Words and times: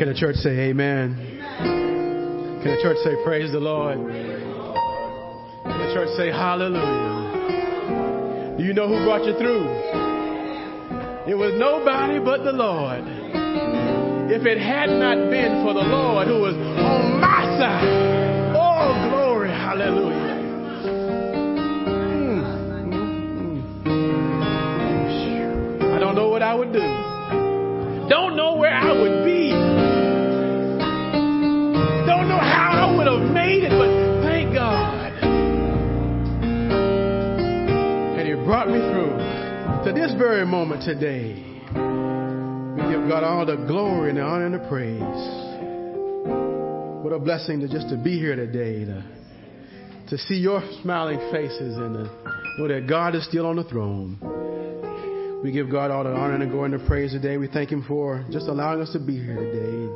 Can 0.00 0.08
the 0.08 0.14
church 0.14 0.36
say 0.36 0.70
amen? 0.70 1.14
Can 2.62 2.74
the 2.74 2.80
church 2.80 2.96
say 3.04 3.22
praise 3.22 3.52
the 3.52 3.60
Lord? 3.60 3.98
Can 3.98 4.08
the 5.76 5.92
church 5.92 6.08
say 6.16 6.30
hallelujah? 6.30 8.56
Do 8.56 8.64
you 8.64 8.72
know 8.72 8.88
who 8.88 9.04
brought 9.04 9.26
you 9.26 9.36
through? 9.36 9.66
It 11.28 11.34
was 11.36 11.52
nobody 11.60 12.18
but 12.18 12.44
the 12.44 12.52
Lord. 12.52 13.04
If 14.32 14.46
it 14.46 14.56
had 14.56 14.88
not 14.88 15.18
been 15.28 15.62
for 15.66 15.74
the 15.74 15.82
Lord 15.82 16.28
who 16.28 16.40
was 16.40 16.54
on 16.56 17.20
my 17.20 17.44
side, 17.60 18.56
oh 18.56 19.08
glory, 19.10 19.50
hallelujah. 19.50 20.38
Mm, 22.16 22.40
mm, 22.88 23.84
mm. 23.84 25.94
I 25.94 25.98
don't 25.98 26.14
know 26.14 26.30
what 26.30 26.42
I 26.42 26.54
would 26.54 26.72
do. 26.72 26.80
Don't 28.08 28.34
know 28.34 28.49
to 39.84 39.92
this 39.94 40.12
very 40.18 40.44
moment 40.44 40.82
today. 40.82 41.32
We 41.32 42.82
give 42.92 43.08
God 43.08 43.24
all 43.24 43.46
the 43.46 43.56
glory 43.66 44.10
and 44.10 44.18
the 44.18 44.22
honor 44.22 44.44
and 44.44 44.54
the 44.54 44.68
praise. 44.68 45.00
What 47.02 47.14
a 47.14 47.18
blessing 47.18 47.60
to 47.60 47.68
just 47.68 47.88
to 47.88 47.96
be 47.96 48.18
here 48.18 48.36
today, 48.36 48.84
to, 48.84 49.02
to 50.10 50.18
see 50.18 50.34
your 50.34 50.60
smiling 50.82 51.18
faces 51.32 51.78
and 51.78 51.94
to 51.94 52.04
know 52.58 52.68
that 52.68 52.86
God 52.86 53.14
is 53.14 53.24
still 53.26 53.46
on 53.46 53.56
the 53.56 53.64
throne. 53.64 54.18
We 55.42 55.50
give 55.50 55.70
God 55.70 55.90
all 55.90 56.04
the 56.04 56.10
honor 56.10 56.34
and 56.34 56.42
the 56.42 56.46
glory 56.46 56.72
and 56.72 56.78
the 56.78 56.86
praise 56.86 57.12
today. 57.12 57.38
We 57.38 57.48
thank 57.48 57.70
Him 57.70 57.82
for 57.88 58.22
just 58.30 58.48
allowing 58.48 58.82
us 58.82 58.92
to 58.92 58.98
be 58.98 59.16
here 59.16 59.36
today. 59.36 59.88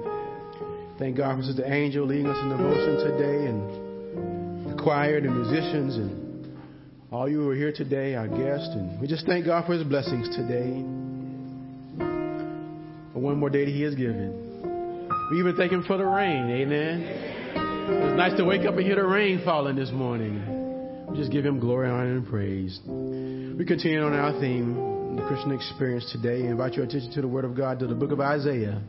Thank 0.98 1.18
God 1.18 1.36
for 1.36 1.42
Sister 1.42 1.64
Angel 1.66 2.06
leading 2.06 2.28
us 2.28 2.38
in 2.42 2.48
devotion 2.48 3.04
today 3.04 3.48
and 3.50 4.70
the 4.70 4.82
choir, 4.82 5.20
the 5.20 5.28
musicians, 5.30 5.96
and 5.96 6.23
all 7.10 7.28
you 7.28 7.40
who 7.42 7.50
are 7.50 7.54
here 7.54 7.72
today, 7.72 8.14
our 8.14 8.28
guests. 8.28 8.68
And 8.72 9.00
we 9.00 9.06
just 9.06 9.26
thank 9.26 9.46
God 9.46 9.66
for 9.66 9.74
His 9.74 9.84
blessings 9.84 10.28
today. 10.34 10.82
For 13.12 13.20
one 13.20 13.38
more 13.38 13.50
day 13.50 13.64
that 13.64 13.70
He 13.70 13.82
has 13.82 13.94
given. 13.94 15.08
We 15.30 15.38
even 15.38 15.56
thank 15.56 15.72
Him 15.72 15.84
for 15.84 15.96
the 15.96 16.04
rain. 16.04 16.50
Amen. 16.50 17.02
It 17.02 18.04
was 18.04 18.16
nice 18.16 18.36
to 18.38 18.44
wake 18.44 18.66
up 18.66 18.74
and 18.74 18.84
hear 18.84 18.96
the 18.96 19.04
rain 19.04 19.42
falling 19.44 19.76
this 19.76 19.90
morning. 19.90 21.06
We 21.08 21.18
just 21.18 21.30
give 21.30 21.44
Him 21.44 21.60
glory, 21.60 21.88
honor, 21.88 22.16
and 22.16 22.26
praise. 22.26 22.80
We 22.86 23.64
continue 23.64 24.02
on 24.02 24.14
our 24.14 24.38
theme, 24.40 25.16
the 25.16 25.22
Christian 25.22 25.52
experience 25.52 26.10
today. 26.10 26.46
I 26.46 26.50
invite 26.50 26.74
your 26.74 26.84
attention 26.84 27.12
to 27.12 27.20
the 27.20 27.28
Word 27.28 27.44
of 27.44 27.56
God, 27.56 27.78
to 27.80 27.86
the 27.86 27.94
book 27.94 28.10
of 28.10 28.20
Isaiah. 28.20 28.82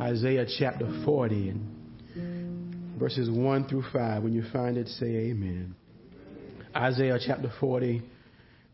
Isaiah 0.00 0.46
chapter 0.58 0.86
40, 1.06 1.48
and 1.48 2.98
verses 2.98 3.30
1 3.30 3.68
through 3.68 3.84
5. 3.92 4.22
When 4.22 4.34
you 4.34 4.44
find 4.52 4.76
it, 4.76 4.88
say 4.88 5.06
amen. 5.06 5.74
Isaiah 6.76 7.18
chapter 7.24 7.50
40, 7.58 8.02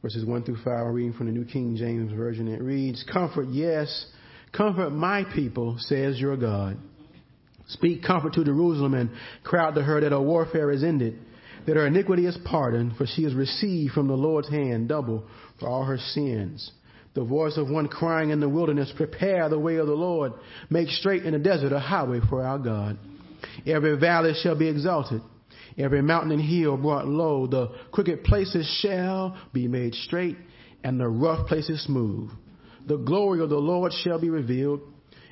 verses 0.03 0.25
1 0.25 0.43
through 0.43 0.57
5. 0.57 0.67
I'm 0.67 0.93
reading 0.93 1.13
from 1.13 1.27
the 1.27 1.33
New 1.33 1.45
King 1.45 1.77
James 1.77 2.13
Version. 2.13 2.49
It 2.49 2.61
reads, 2.61 3.05
Comfort, 3.11 3.47
yes, 3.51 4.07
comfort 4.51 4.91
my 4.91 5.25
people, 5.35 5.77
says 5.79 6.19
your 6.19 6.37
God. 6.37 6.79
Speak 7.69 8.03
comfort 8.03 8.35
to 8.35 8.45
Jerusalem 8.45 8.95
and 8.95 9.11
cry 9.45 9.71
to 9.73 9.83
her 9.83 10.01
that 10.01 10.11
her 10.11 10.21
warfare 10.21 10.73
is 10.73 10.83
ended, 10.83 11.17
that 11.67 11.77
her 11.77 11.87
iniquity 11.87 12.27
is 12.27 12.37
pardoned, 12.45 12.97
for 12.97 13.07
she 13.07 13.23
has 13.23 13.35
received 13.35 13.93
from 13.93 14.09
the 14.09 14.15
Lord's 14.15 14.51
hand 14.51 14.89
double 14.89 15.25
for 15.61 15.69
all 15.69 15.85
her 15.85 15.99
sins 15.99 16.73
the 17.15 17.25
voice 17.25 17.59
of 17.59 17.69
one 17.69 17.89
crying 17.89 18.31
in 18.31 18.41
the 18.41 18.49
wilderness, 18.49 18.91
prepare 18.97 19.49
the 19.49 19.59
way 19.59 19.77
of 19.77 19.87
the 19.87 19.93
Lord, 19.93 20.33
make 20.71 20.89
straight 20.89 21.25
in 21.25 21.35
the 21.35 21.39
desert 21.39 21.73
a 21.73 21.79
highway 21.79 22.21
for 22.29 22.43
our 22.43 22.59
God. 22.59 22.99
Every 23.67 23.99
valley 23.99 24.33
shall 24.43 24.55
be 24.55 24.69
exalted, 24.69 25.21
every 25.79 26.03
mountain 26.03 26.33
and 26.33 26.41
hill 26.41 26.77
brought 26.77 27.07
low. 27.07 27.47
The 27.47 27.69
crooked 27.93 28.25
places 28.25 28.67
shall 28.81 29.39
be 29.53 29.69
made 29.69 29.95
straight, 29.95 30.37
and 30.85 30.99
the 30.99 31.09
rough 31.09 31.47
places 31.49 31.85
smooth. 31.85 32.31
The 32.87 32.97
glory 32.97 33.41
of 33.41 33.51
the 33.51 33.57
Lord 33.57 33.93
shall 34.03 34.21
be 34.21 34.31
revealed, 34.31 34.81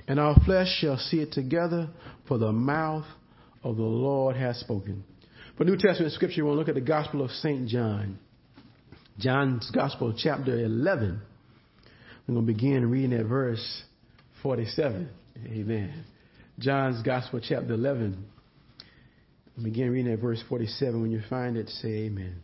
and 0.06 0.20
our 0.20 0.34
flesh 0.44 0.68
shall 0.80 0.98
see 0.98 1.20
it 1.20 1.32
together, 1.32 1.88
for 2.28 2.38
the 2.38 2.52
mouth 2.52 3.04
of 3.62 3.76
the 3.76 3.82
Lord 3.82 4.36
has 4.36 4.58
spoken. 4.60 5.04
For 5.56 5.64
New 5.64 5.76
Testament 5.76 6.12
scripture, 6.12 6.44
we'll 6.44 6.56
look 6.56 6.68
at 6.68 6.74
the 6.74 6.80
Gospel 6.80 7.22
of 7.22 7.30
St. 7.30 7.68
John. 7.68 8.18
John's 9.18 9.70
Gospel, 9.72 10.14
chapter 10.16 10.58
11. 10.58 11.20
I'm 12.26 12.34
going 12.34 12.46
to 12.46 12.52
begin 12.52 12.90
reading 12.90 13.12
at 13.12 13.26
verse 13.26 13.82
47. 14.42 15.10
Amen. 15.46 16.04
John's 16.58 17.02
Gospel, 17.02 17.40
chapter 17.46 17.74
11. 17.74 18.24
Begin 19.62 19.90
reading 19.90 20.12
at 20.12 20.20
verse 20.20 20.42
47. 20.48 21.02
When 21.02 21.10
you 21.10 21.22
find 21.28 21.56
it, 21.56 21.68
say 21.68 21.88
amen. 21.88 22.42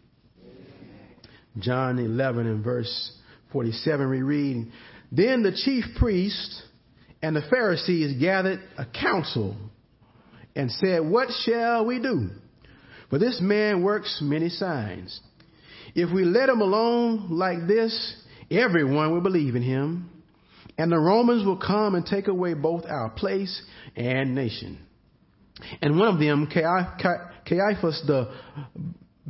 John 1.59 1.99
11 1.99 2.47
and 2.47 2.63
verse 2.63 3.13
47, 3.53 4.11
we 4.11 4.23
read, 4.23 4.67
Then 5.11 5.43
the 5.43 5.53
chief 5.53 5.85
priests 5.99 6.63
and 7.23 7.35
the 7.35 7.43
Pharisees 7.49 8.21
gathered 8.21 8.61
a 8.77 8.85
council 8.85 9.57
and 10.55 10.71
said, 10.71 11.01
What 11.01 11.29
shall 11.45 11.87
we 11.87 12.01
do? 12.01 12.29
For 13.09 13.19
this 13.19 13.41
man 13.41 13.83
works 13.83 14.19
many 14.21 14.49
signs. 14.49 15.21
If 15.95 16.13
we 16.13 16.25
let 16.25 16.49
him 16.49 16.61
alone 16.61 17.29
like 17.31 17.67
this, 17.67 18.15
everyone 18.51 19.13
will 19.13 19.23
believe 19.23 19.57
in 19.57 19.63
him, 19.63 20.11
and 20.77 20.93
the 20.93 20.99
Romans 20.99 21.47
will 21.47 21.57
come 21.57 21.95
and 21.95 22.05
take 22.05 22.29
away 22.29 22.53
both 22.53 22.85
our 22.85 23.09
place 23.09 23.63
and 23.95 24.35
nation. 24.35 24.86
And 25.81 25.99
one 25.99 26.09
of 26.09 26.21
them, 26.21 26.47
Caiaphas, 26.47 28.03
the, 28.07 28.33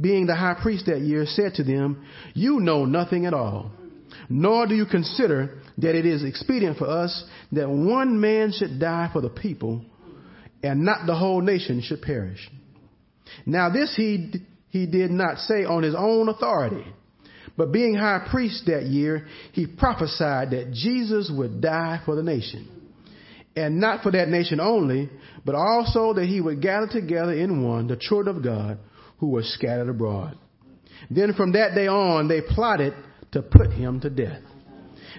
being 0.01 0.27
the 0.27 0.35
high 0.35 0.57
priest 0.61 0.87
that 0.87 1.01
year, 1.01 1.27
said 1.27 1.55
to 1.55 1.65
them, 1.65 2.05
You 2.35 2.61
know 2.61 2.85
nothing 2.85 3.27
at 3.27 3.35
all, 3.35 3.71
nor 4.29 4.67
do 4.67 4.75
you 4.75 4.87
consider 4.87 5.61
that 5.79 5.95
it 5.95 6.07
is 6.07 6.25
expedient 6.25 6.79
for 6.79 6.89
us 6.89 7.25
that 7.53 7.69
one 7.69 8.21
man 8.21 8.53
should 8.53 8.81
die 8.81 9.11
for 9.13 9.21
the 9.21 9.31
people, 9.31 9.85
and 10.63 10.85
not 10.85 11.07
the 11.07 11.15
whole 11.15 11.41
nation 11.41 11.81
should 11.83 12.03
perish. 12.03 12.51
Now 13.45 13.71
this 13.71 13.95
he, 13.97 14.33
he 14.71 14.87
did 14.87 15.11
not 15.11 15.39
say 15.39 15.65
on 15.65 15.83
his 15.83 15.95
own 15.97 16.29
authority 16.29 16.85
but 17.57 17.73
being 17.73 17.95
high 17.95 18.27
priest 18.31 18.65
that 18.67 18.85
year, 18.85 19.27
he 19.53 19.67
prophesied 19.67 20.51
that 20.51 20.73
Jesus 20.73 21.31
would 21.35 21.61
die 21.61 22.03
for 22.05 22.15
the 22.15 22.23
nation. 22.23 22.69
And 23.56 23.81
not 23.81 24.03
for 24.03 24.12
that 24.12 24.28
nation 24.28 24.61
only, 24.61 25.09
but 25.44 25.55
also 25.55 26.12
that 26.12 26.27
he 26.27 26.41
would 26.41 26.61
gather 26.61 26.87
together 26.87 27.33
in 27.33 27.67
one 27.67 27.87
the 27.87 27.97
children 27.97 28.37
of 28.37 28.44
God 28.44 28.78
who 29.19 29.31
were 29.31 29.43
scattered 29.43 29.89
abroad. 29.89 30.37
Then 31.11 31.33
from 31.33 31.53
that 31.53 31.75
day 31.75 31.87
on, 31.87 32.28
they 32.28 32.43
plotted 32.43 32.93
to 33.33 33.43
put 33.43 33.72
him 33.72 34.00
to 34.00 34.11
death. 34.11 34.43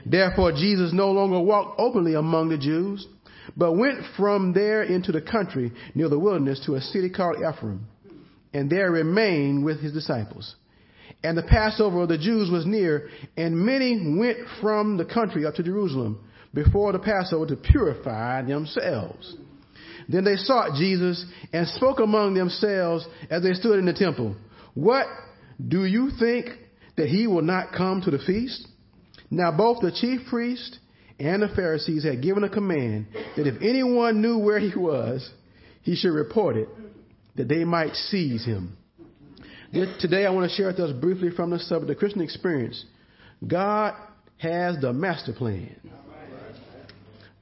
Therefore, 0.05 0.51
Jesus 0.51 0.93
no 0.93 1.11
longer 1.11 1.39
walked 1.39 1.79
openly 1.79 2.13
among 2.13 2.49
the 2.49 2.57
Jews, 2.57 3.07
but 3.55 3.73
went 3.73 3.99
from 4.15 4.53
there 4.53 4.83
into 4.83 5.11
the 5.11 5.21
country 5.21 5.71
near 5.95 6.09
the 6.09 6.19
wilderness 6.19 6.61
to 6.65 6.75
a 6.75 6.81
city 6.81 7.09
called 7.09 7.37
Ephraim, 7.37 7.87
and 8.53 8.69
there 8.69 8.91
remained 8.91 9.65
with 9.65 9.81
his 9.81 9.93
disciples. 9.93 10.55
And 11.23 11.37
the 11.37 11.43
Passover 11.43 12.03
of 12.03 12.09
the 12.09 12.17
Jews 12.17 12.51
was 12.51 12.65
near, 12.65 13.09
and 13.35 13.57
many 13.57 14.15
went 14.17 14.37
from 14.61 14.97
the 14.97 15.05
country 15.05 15.45
up 15.45 15.55
to 15.55 15.63
Jerusalem 15.63 16.19
before 16.53 16.91
the 16.91 16.99
Passover 16.99 17.45
to 17.47 17.55
purify 17.55 18.41
themselves. 18.41 19.35
Then 20.09 20.23
they 20.23 20.35
sought 20.37 20.75
Jesus 20.75 21.25
and 21.51 21.67
spoke 21.67 21.99
among 21.99 22.33
themselves 22.33 23.05
as 23.29 23.43
they 23.43 23.53
stood 23.53 23.79
in 23.79 23.85
the 23.85 23.93
temple. 23.93 24.35
What 24.73 25.05
do 25.65 25.85
you 25.85 26.11
think 26.19 26.47
that 26.95 27.07
he 27.07 27.27
will 27.27 27.41
not 27.41 27.73
come 27.75 28.01
to 28.01 28.11
the 28.11 28.19
feast? 28.19 28.67
Now 29.29 29.51
both 29.51 29.81
the 29.81 29.91
chief 29.91 30.21
priest 30.29 30.79
and 31.19 31.41
the 31.41 31.49
Pharisees 31.49 32.03
had 32.03 32.21
given 32.21 32.43
a 32.43 32.49
command 32.49 33.07
that 33.35 33.47
if 33.47 33.61
anyone 33.61 34.21
knew 34.21 34.37
where 34.37 34.59
he 34.59 34.77
was, 34.77 35.29
he 35.81 35.95
should 35.95 36.13
report 36.13 36.57
it, 36.57 36.69
that 37.35 37.47
they 37.47 37.63
might 37.63 37.93
seize 37.95 38.45
him. 38.45 38.77
Today, 39.99 40.25
I 40.25 40.29
want 40.29 40.49
to 40.49 40.55
share 40.55 40.67
with 40.67 40.79
us 40.79 40.93
briefly 40.93 41.29
from 41.29 41.49
the 41.49 41.59
subject, 41.59 41.83
of 41.83 41.87
the 41.89 41.95
Christian 41.95 42.21
experience. 42.21 42.85
God 43.45 43.93
has 44.37 44.77
the 44.79 44.93
master 44.93 45.33
plan. 45.33 45.75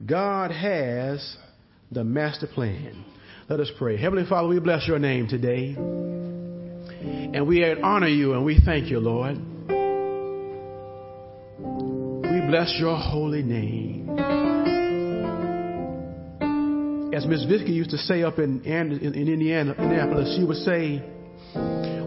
God 0.04 0.50
has 0.50 1.36
the 1.90 2.04
master 2.04 2.46
plan. 2.46 3.04
Let 3.48 3.60
us 3.60 3.70
pray. 3.78 3.96
Heavenly 3.96 4.28
Father, 4.28 4.48
we 4.48 4.60
bless 4.60 4.86
your 4.86 4.98
name 4.98 5.28
today. 5.28 5.74
And 5.76 7.46
we 7.46 7.64
honor 7.64 8.08
you 8.08 8.34
and 8.34 8.44
we 8.44 8.58
thank 8.64 8.90
you, 8.90 8.98
Lord. 8.98 9.38
We 12.22 12.40
bless 12.48 12.74
your 12.78 12.96
holy 12.96 13.42
name. 13.42 14.10
As 17.14 17.24
Miss 17.26 17.44
Vicky 17.44 17.72
used 17.72 17.90
to 17.90 17.98
say 17.98 18.22
up 18.22 18.38
in, 18.38 18.62
in 18.64 19.14
Indiana, 19.14 19.72
Indianapolis, 19.78 20.36
she 20.36 20.44
would 20.44 20.58
say, 20.58 20.98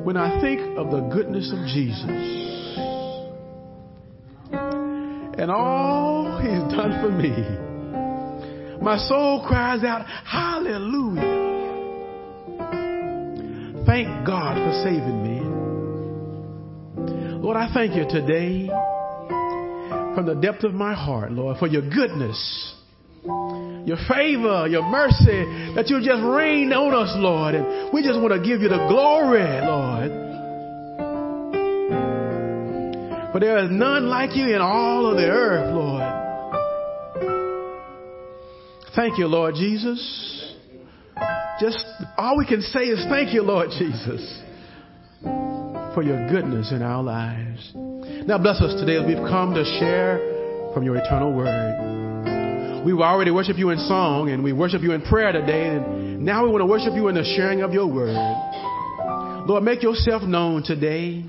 when 0.03 0.17
I 0.17 0.39
think 0.41 0.77
of 0.77 0.91
the 0.91 1.01
goodness 1.11 1.51
of 1.51 1.65
Jesus 1.67 2.03
and 4.51 5.49
all 5.49 6.37
he's 6.39 6.75
done 6.75 7.01
for 7.01 7.11
me, 7.11 7.68
My 8.81 8.97
soul 8.97 9.45
cries 9.47 9.83
out, 9.83 10.05
Hallelujah. 10.25 11.47
Thank 13.85 14.25
God 14.25 14.55
for 14.55 14.71
saving 14.83 15.23
me. 15.23 15.39
Lord, 17.41 17.57
I 17.57 17.73
thank 17.73 17.95
you 17.95 18.03
today 18.07 18.67
from 20.15 20.25
the 20.25 20.35
depth 20.35 20.63
of 20.63 20.73
my 20.73 20.93
heart, 20.93 21.31
Lord, 21.31 21.57
for 21.57 21.67
your 21.67 21.81
goodness, 21.81 22.75
your 23.23 23.97
favor, 24.07 24.67
your 24.67 24.83
mercy, 24.83 25.73
that 25.75 25.85
you 25.87 25.99
just 26.03 26.23
rain 26.23 26.71
on 26.71 26.93
us, 26.93 27.13
Lord. 27.17 27.55
And 27.55 27.91
we 27.91 28.03
just 28.03 28.19
want 28.19 28.33
to 28.33 28.39
give 28.39 28.61
you 28.61 28.69
the 28.69 28.87
glory, 28.87 29.41
Lord. 29.65 30.11
For 33.31 33.39
there 33.39 33.57
is 33.63 33.71
none 33.71 34.07
like 34.07 34.35
you 34.35 34.55
in 34.55 34.61
all 34.61 35.09
of 35.09 35.17
the 35.17 35.27
earth, 35.27 35.73
Lord. 35.73 36.28
Thank 38.99 39.17
you, 39.17 39.27
Lord 39.27 39.55
Jesus. 39.55 39.97
Just 41.61 41.85
all 42.17 42.37
we 42.37 42.45
can 42.45 42.61
say 42.61 42.81
is 42.81 43.01
thank 43.07 43.33
you, 43.33 43.43
Lord 43.43 43.69
Jesus, 43.69 44.41
for 45.93 46.03
your 46.03 46.27
goodness 46.27 46.73
in 46.73 46.81
our 46.81 47.01
lives. 47.01 47.71
Now 48.27 48.37
bless 48.37 48.59
us 48.59 48.77
today 48.77 48.97
as 48.97 49.05
we've 49.07 49.25
come 49.29 49.53
to 49.53 49.63
share 49.79 50.19
from 50.73 50.83
your 50.83 50.97
eternal 50.97 51.31
word. 51.31 52.83
We've 52.85 52.99
already 52.99 53.31
worshiped 53.31 53.57
you 53.57 53.69
in 53.69 53.77
song 53.77 54.31
and 54.31 54.43
we 54.43 54.51
worship 54.51 54.81
you 54.81 54.91
in 54.91 55.01
prayer 55.03 55.31
today, 55.31 55.69
and 55.69 56.25
now 56.25 56.43
we 56.43 56.49
want 56.51 56.61
to 56.61 56.65
worship 56.65 56.91
you 56.93 57.07
in 57.07 57.15
the 57.15 57.23
sharing 57.37 57.61
of 57.61 57.71
your 57.71 57.87
word. 57.87 58.17
Lord, 59.47 59.63
make 59.63 59.81
yourself 59.81 60.23
known 60.23 60.61
today. 60.63 61.23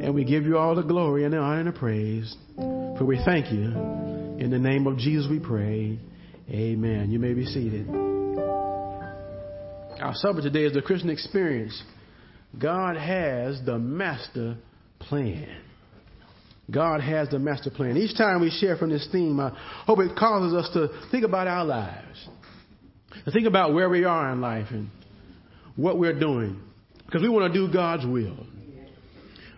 And 0.00 0.14
we 0.14 0.24
give 0.24 0.44
you 0.44 0.56
all 0.56 0.74
the 0.74 0.80
glory 0.80 1.24
and 1.24 1.34
the 1.34 1.38
honor 1.38 1.58
and 1.58 1.68
the 1.68 1.72
praise. 1.78 2.34
For 2.56 3.04
we 3.04 3.20
thank 3.26 3.52
you. 3.52 4.05
In 4.38 4.50
the 4.50 4.58
name 4.58 4.86
of 4.86 4.98
Jesus 4.98 5.26
we 5.30 5.38
pray. 5.40 5.98
Amen. 6.50 7.10
You 7.10 7.18
may 7.18 7.32
be 7.32 7.46
seated. 7.46 7.88
Our 9.98 10.12
subject 10.14 10.44
today 10.44 10.64
is 10.64 10.74
the 10.74 10.82
Christian 10.82 11.08
experience. 11.08 11.82
God 12.58 12.98
has 12.98 13.58
the 13.64 13.78
master 13.78 14.58
plan. 14.98 15.48
God 16.70 17.00
has 17.00 17.30
the 17.30 17.38
master 17.38 17.70
plan. 17.70 17.96
Each 17.96 18.14
time 18.14 18.42
we 18.42 18.50
share 18.50 18.76
from 18.76 18.90
this 18.90 19.08
theme, 19.10 19.40
I 19.40 19.52
hope 19.86 20.00
it 20.00 20.14
causes 20.16 20.52
us 20.52 20.68
to 20.74 20.88
think 21.10 21.24
about 21.24 21.46
our 21.46 21.64
lives, 21.64 22.28
to 23.24 23.30
think 23.30 23.46
about 23.46 23.72
where 23.72 23.88
we 23.88 24.04
are 24.04 24.32
in 24.32 24.42
life 24.42 24.66
and 24.70 24.90
what 25.76 25.98
we're 25.98 26.18
doing, 26.18 26.60
because 27.06 27.22
we 27.22 27.30
want 27.30 27.50
to 27.50 27.58
do 27.58 27.72
God's 27.72 28.04
will. 28.04 28.36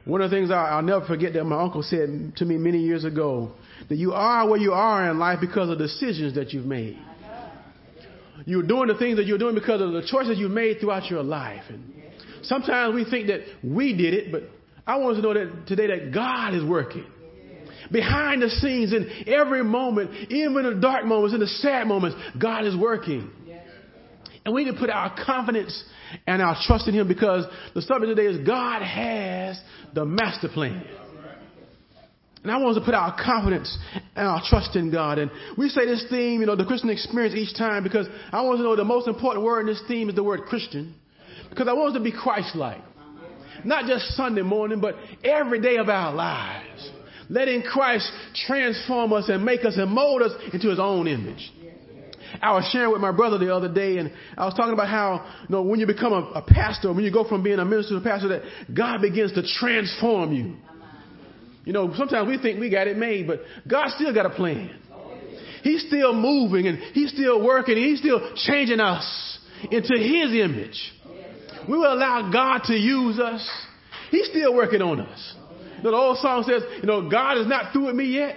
One 0.05 0.21
of 0.21 0.31
the 0.31 0.37
things 0.37 0.53
I'll 0.53 0.83
never 0.83 1.05
forget 1.05 1.33
that 1.33 1.45
my 1.45 1.61
uncle 1.61 1.83
said 1.83 2.35
to 2.37 2.45
me 2.45 2.57
many 2.59 2.79
years 2.79 3.05
ago 3.05 3.55
that 3.88 3.96
you 3.96 4.12
are 4.12 4.49
where 4.49 4.58
you 4.58 4.73
are 4.73 5.11
in 5.11 5.19
life 5.19 5.38
because 5.40 5.70
of 5.70 5.79
decisions 5.79 6.35
that 6.35 6.52
you've 6.52 6.67
made. 6.67 6.99
You're 8.44 8.62
doing 8.62 8.88
the 8.88 8.96
things 8.96 9.17
that 9.17 9.26
you're 9.26 9.38
doing 9.38 9.55
because 9.55 9.81
of 9.81 9.93
the 9.93 10.06
choices 10.06 10.38
you've 10.38 10.50
made 10.50 10.81
throughout 10.81 11.11
your 11.11 11.23
life. 11.23 11.64
And 11.69 11.93
sometimes 12.43 12.94
we 12.94 13.05
think 13.05 13.29
that 13.29 13.40
we 13.62 13.96
did 13.96 14.14
it, 14.14 14.32
but 14.32 14.44
I 14.87 14.96
want 14.96 15.17
to 15.17 15.23
know 15.23 15.35
that 15.35 15.67
today 15.67 15.88
that 15.88 16.14
God 16.14 16.55
is 16.55 16.64
working. 16.64 17.05
Behind 17.90 18.43
the 18.43 18.50
scenes 18.50 18.93
in 18.93 19.11
every 19.26 19.64
moment, 19.64 20.31
even 20.31 20.67
in 20.67 20.75
the 20.75 20.81
dark 20.81 21.05
moments, 21.05 21.34
in 21.34 21.41
the 21.41 21.46
sad 21.46 21.87
moments, 21.87 22.17
God 22.41 22.67
is 22.67 22.76
working. 22.76 23.31
And 24.44 24.55
we 24.55 24.64
need 24.64 24.73
to 24.73 24.79
put 24.79 24.88
our 24.88 25.14
confidence 25.26 25.84
and 26.26 26.41
our 26.41 26.56
trust 26.67 26.88
in 26.88 26.94
Him 26.94 27.06
because 27.06 27.44
the 27.75 27.82
subject 27.82 28.17
today 28.17 28.26
is 28.26 28.46
God 28.46 28.82
has 28.82 29.61
the 29.94 30.05
master 30.05 30.49
plan. 30.49 30.84
And 32.49 32.56
I 32.56 32.61
want 32.61 32.79
us 32.79 32.81
to 32.81 32.85
put 32.87 32.95
our 32.95 33.15
confidence 33.15 33.77
and 34.17 34.27
our 34.27 34.41
trust 34.43 34.75
in 34.75 34.91
God. 34.91 35.19
And 35.19 35.31
we 35.59 35.69
say 35.69 35.85
this 35.85 36.06
theme, 36.09 36.41
you 36.41 36.47
know, 36.47 36.56
the 36.56 36.65
Christian 36.65 36.89
experience 36.89 37.35
each 37.35 37.55
time 37.59 37.83
because 37.83 38.06
I 38.33 38.41
want 38.41 38.55
us 38.55 38.61
to 38.61 38.62
know 38.62 38.75
the 38.75 38.87
most 38.87 39.06
important 39.06 39.45
word 39.45 39.61
in 39.61 39.67
this 39.67 39.83
theme 39.87 40.09
is 40.09 40.15
the 40.15 40.25
word 40.25 40.45
Christian. 40.45 40.95
Because 41.50 41.69
I 41.69 41.75
want 41.75 41.89
us 41.89 41.99
to 41.99 42.03
be 42.03 42.11
Christ 42.11 42.56
like. 42.56 42.81
Not 43.67 43.85
just 43.85 44.17
Sunday 44.17 44.41
morning, 44.41 44.81
but 44.81 44.95
every 45.23 45.61
day 45.61 45.77
of 45.77 45.91
our 45.91 46.15
lives. 46.15 46.91
Letting 47.29 47.61
Christ 47.61 48.11
transform 48.47 49.12
us 49.12 49.29
and 49.29 49.44
make 49.44 49.67
us 49.67 49.77
and 49.77 49.91
mold 49.91 50.23
us 50.23 50.33
into 50.51 50.71
His 50.71 50.81
own 50.81 51.06
image. 51.06 51.53
I 52.41 52.55
was 52.55 52.67
sharing 52.73 52.93
with 52.93 53.03
my 53.03 53.12
brother 53.12 53.37
the 53.37 53.55
other 53.55 53.71
day, 53.71 53.99
and 53.99 54.11
I 54.39 54.47
was 54.47 54.55
talking 54.55 54.73
about 54.73 54.89
how, 54.89 55.27
you 55.43 55.55
know, 55.55 55.61
when 55.61 55.81
you 55.81 55.87
become 55.87 56.15
a, 56.15 56.31
a 56.37 56.43
pastor, 56.43 56.94
when 56.94 57.05
you 57.05 57.12
go 57.12 57.29
from 57.29 57.43
being 57.43 57.59
a 57.59 57.65
minister 57.67 57.94
to 57.94 58.01
a 58.01 58.03
pastor, 58.03 58.29
that 58.29 58.43
God 58.75 59.03
begins 59.03 59.33
to 59.35 59.43
transform 59.43 60.33
you. 60.33 60.56
You 61.69 61.75
know, 61.75 61.93
sometimes 61.97 62.26
we 62.26 62.38
think 62.38 62.59
we 62.59 62.70
got 62.70 62.87
it 62.87 62.97
made, 62.97 63.26
but 63.26 63.41
God 63.69 63.91
still 63.91 64.15
got 64.15 64.25
a 64.25 64.31
plan. 64.31 64.75
He's 65.62 65.87
still 65.87 66.15
moving, 66.15 66.67
and 66.67 66.79
He's 66.79 67.12
still 67.12 67.44
working, 67.44 67.76
and 67.76 67.85
He's 67.85 67.99
still 67.99 68.32
changing 68.37 68.81
us 68.81 69.38
into 69.70 69.93
His 69.99 70.32
image. 70.32 70.94
We 71.69 71.76
will 71.76 71.93
allow 71.93 72.31
God 72.32 72.62
to 72.69 72.73
use 72.73 73.20
us. 73.20 73.47
He's 74.11 74.31
still 74.31 74.55
working 74.55 74.81
on 74.81 75.03
us. 75.03 75.35
You 75.76 75.82
know, 75.82 75.91
the 75.91 75.97
old 75.99 76.17
song 76.17 76.44
says, 76.49 76.62
you 76.81 76.87
know, 76.87 77.11
God 77.11 77.37
is 77.37 77.47
not 77.47 77.75
through 77.75 77.88
with 77.88 77.97
me 77.97 78.15
yet. 78.15 78.37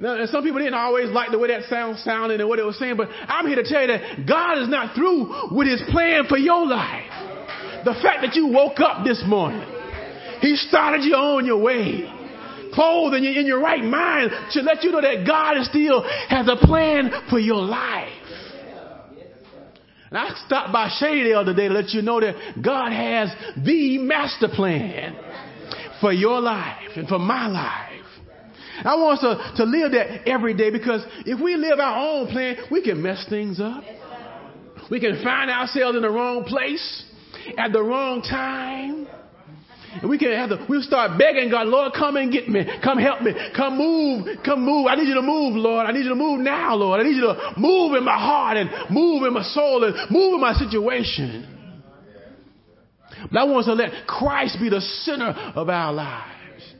Now, 0.00 0.18
and 0.18 0.28
some 0.28 0.42
people 0.42 0.58
didn't 0.58 0.74
always 0.74 1.10
like 1.10 1.30
the 1.30 1.38
way 1.38 1.46
that 1.46 1.68
sound 1.70 1.98
sounded 1.98 2.40
and 2.40 2.48
what 2.48 2.58
it 2.58 2.64
was 2.64 2.76
saying, 2.76 2.96
but 2.96 3.08
I'm 3.08 3.46
here 3.46 3.62
to 3.62 3.62
tell 3.62 3.82
you 3.82 3.86
that 3.86 4.26
God 4.26 4.58
is 4.60 4.68
not 4.68 4.96
through 4.96 5.54
with 5.56 5.68
His 5.68 5.80
plan 5.92 6.24
for 6.28 6.38
your 6.38 6.66
life. 6.66 7.84
The 7.84 7.94
fact 8.02 8.22
that 8.22 8.34
you 8.34 8.48
woke 8.48 8.80
up 8.80 9.04
this 9.04 9.22
morning, 9.24 9.64
He 10.40 10.56
started 10.56 11.04
you 11.04 11.14
on 11.14 11.46
your 11.46 11.62
way, 11.62 12.18
clothed 12.72 13.14
and 13.14 13.24
you're 13.24 13.38
in 13.38 13.46
your 13.46 13.60
right 13.60 13.84
mind 13.84 14.30
to 14.52 14.60
let 14.62 14.82
you 14.82 14.90
know 14.90 15.00
that 15.00 15.26
God 15.26 15.62
still 15.64 16.02
has 16.28 16.48
a 16.48 16.56
plan 16.56 17.10
for 17.30 17.38
your 17.38 17.62
life. 17.62 18.12
And 20.12 20.18
I 20.18 20.34
stopped 20.44 20.72
by 20.74 20.90
Shady 20.98 21.30
the 21.30 21.38
other 21.38 21.54
day 21.54 21.68
to 21.68 21.74
let 21.74 21.90
you 21.90 22.02
know 22.02 22.20
that 22.20 22.34
God 22.62 22.92
has 22.92 23.30
the 23.56 23.96
master 23.96 24.48
plan 24.48 25.16
for 26.02 26.12
your 26.12 26.38
life 26.38 26.90
and 26.96 27.08
for 27.08 27.18
my 27.18 27.46
life. 27.46 27.88
I 28.84 28.94
want 28.96 29.22
us 29.22 29.54
to, 29.56 29.64
to 29.64 29.64
live 29.64 29.92
that 29.92 30.28
every 30.28 30.54
day 30.54 30.70
because 30.70 31.02
if 31.24 31.40
we 31.40 31.56
live 31.56 31.78
our 31.78 32.20
own 32.20 32.26
plan, 32.28 32.56
we 32.70 32.82
can 32.82 33.00
mess 33.00 33.24
things 33.28 33.60
up. 33.60 33.84
We 34.90 35.00
can 35.00 35.22
find 35.22 35.50
ourselves 35.50 35.96
in 35.96 36.02
the 36.02 36.10
wrong 36.10 36.44
place 36.44 37.04
at 37.56 37.72
the 37.72 37.82
wrong 37.82 38.20
time. 38.20 39.06
And 40.00 40.08
we 40.08 40.18
can 40.18 40.32
have 40.32 40.48
the, 40.48 40.64
we'll 40.68 40.82
start 40.82 41.18
begging 41.18 41.50
God, 41.50 41.66
Lord, 41.66 41.92
come 41.92 42.16
and 42.16 42.32
get 42.32 42.48
me. 42.48 42.64
Come 42.82 42.98
help 42.98 43.20
me. 43.20 43.32
Come 43.54 43.76
move. 43.76 44.38
Come 44.44 44.64
move. 44.64 44.86
I 44.86 44.94
need 44.94 45.08
you 45.08 45.14
to 45.14 45.22
move, 45.22 45.54
Lord. 45.54 45.86
I 45.86 45.92
need 45.92 46.04
you 46.04 46.08
to 46.10 46.14
move 46.14 46.40
now, 46.40 46.74
Lord. 46.74 47.00
I 47.00 47.04
need 47.04 47.16
you 47.16 47.22
to 47.22 47.52
move 47.58 47.94
in 47.94 48.04
my 48.04 48.16
heart 48.16 48.56
and 48.56 48.70
move 48.90 49.24
in 49.24 49.34
my 49.34 49.42
soul 49.42 49.84
and 49.84 50.10
move 50.10 50.34
in 50.34 50.40
my 50.40 50.54
situation. 50.54 51.48
But 53.30 53.38
I 53.38 53.44
want 53.44 53.60
us 53.60 53.66
to 53.66 53.74
let 53.74 54.06
Christ 54.06 54.56
be 54.60 54.70
the 54.70 54.80
center 54.80 55.28
of 55.54 55.68
our 55.68 55.92
lives 55.92 56.74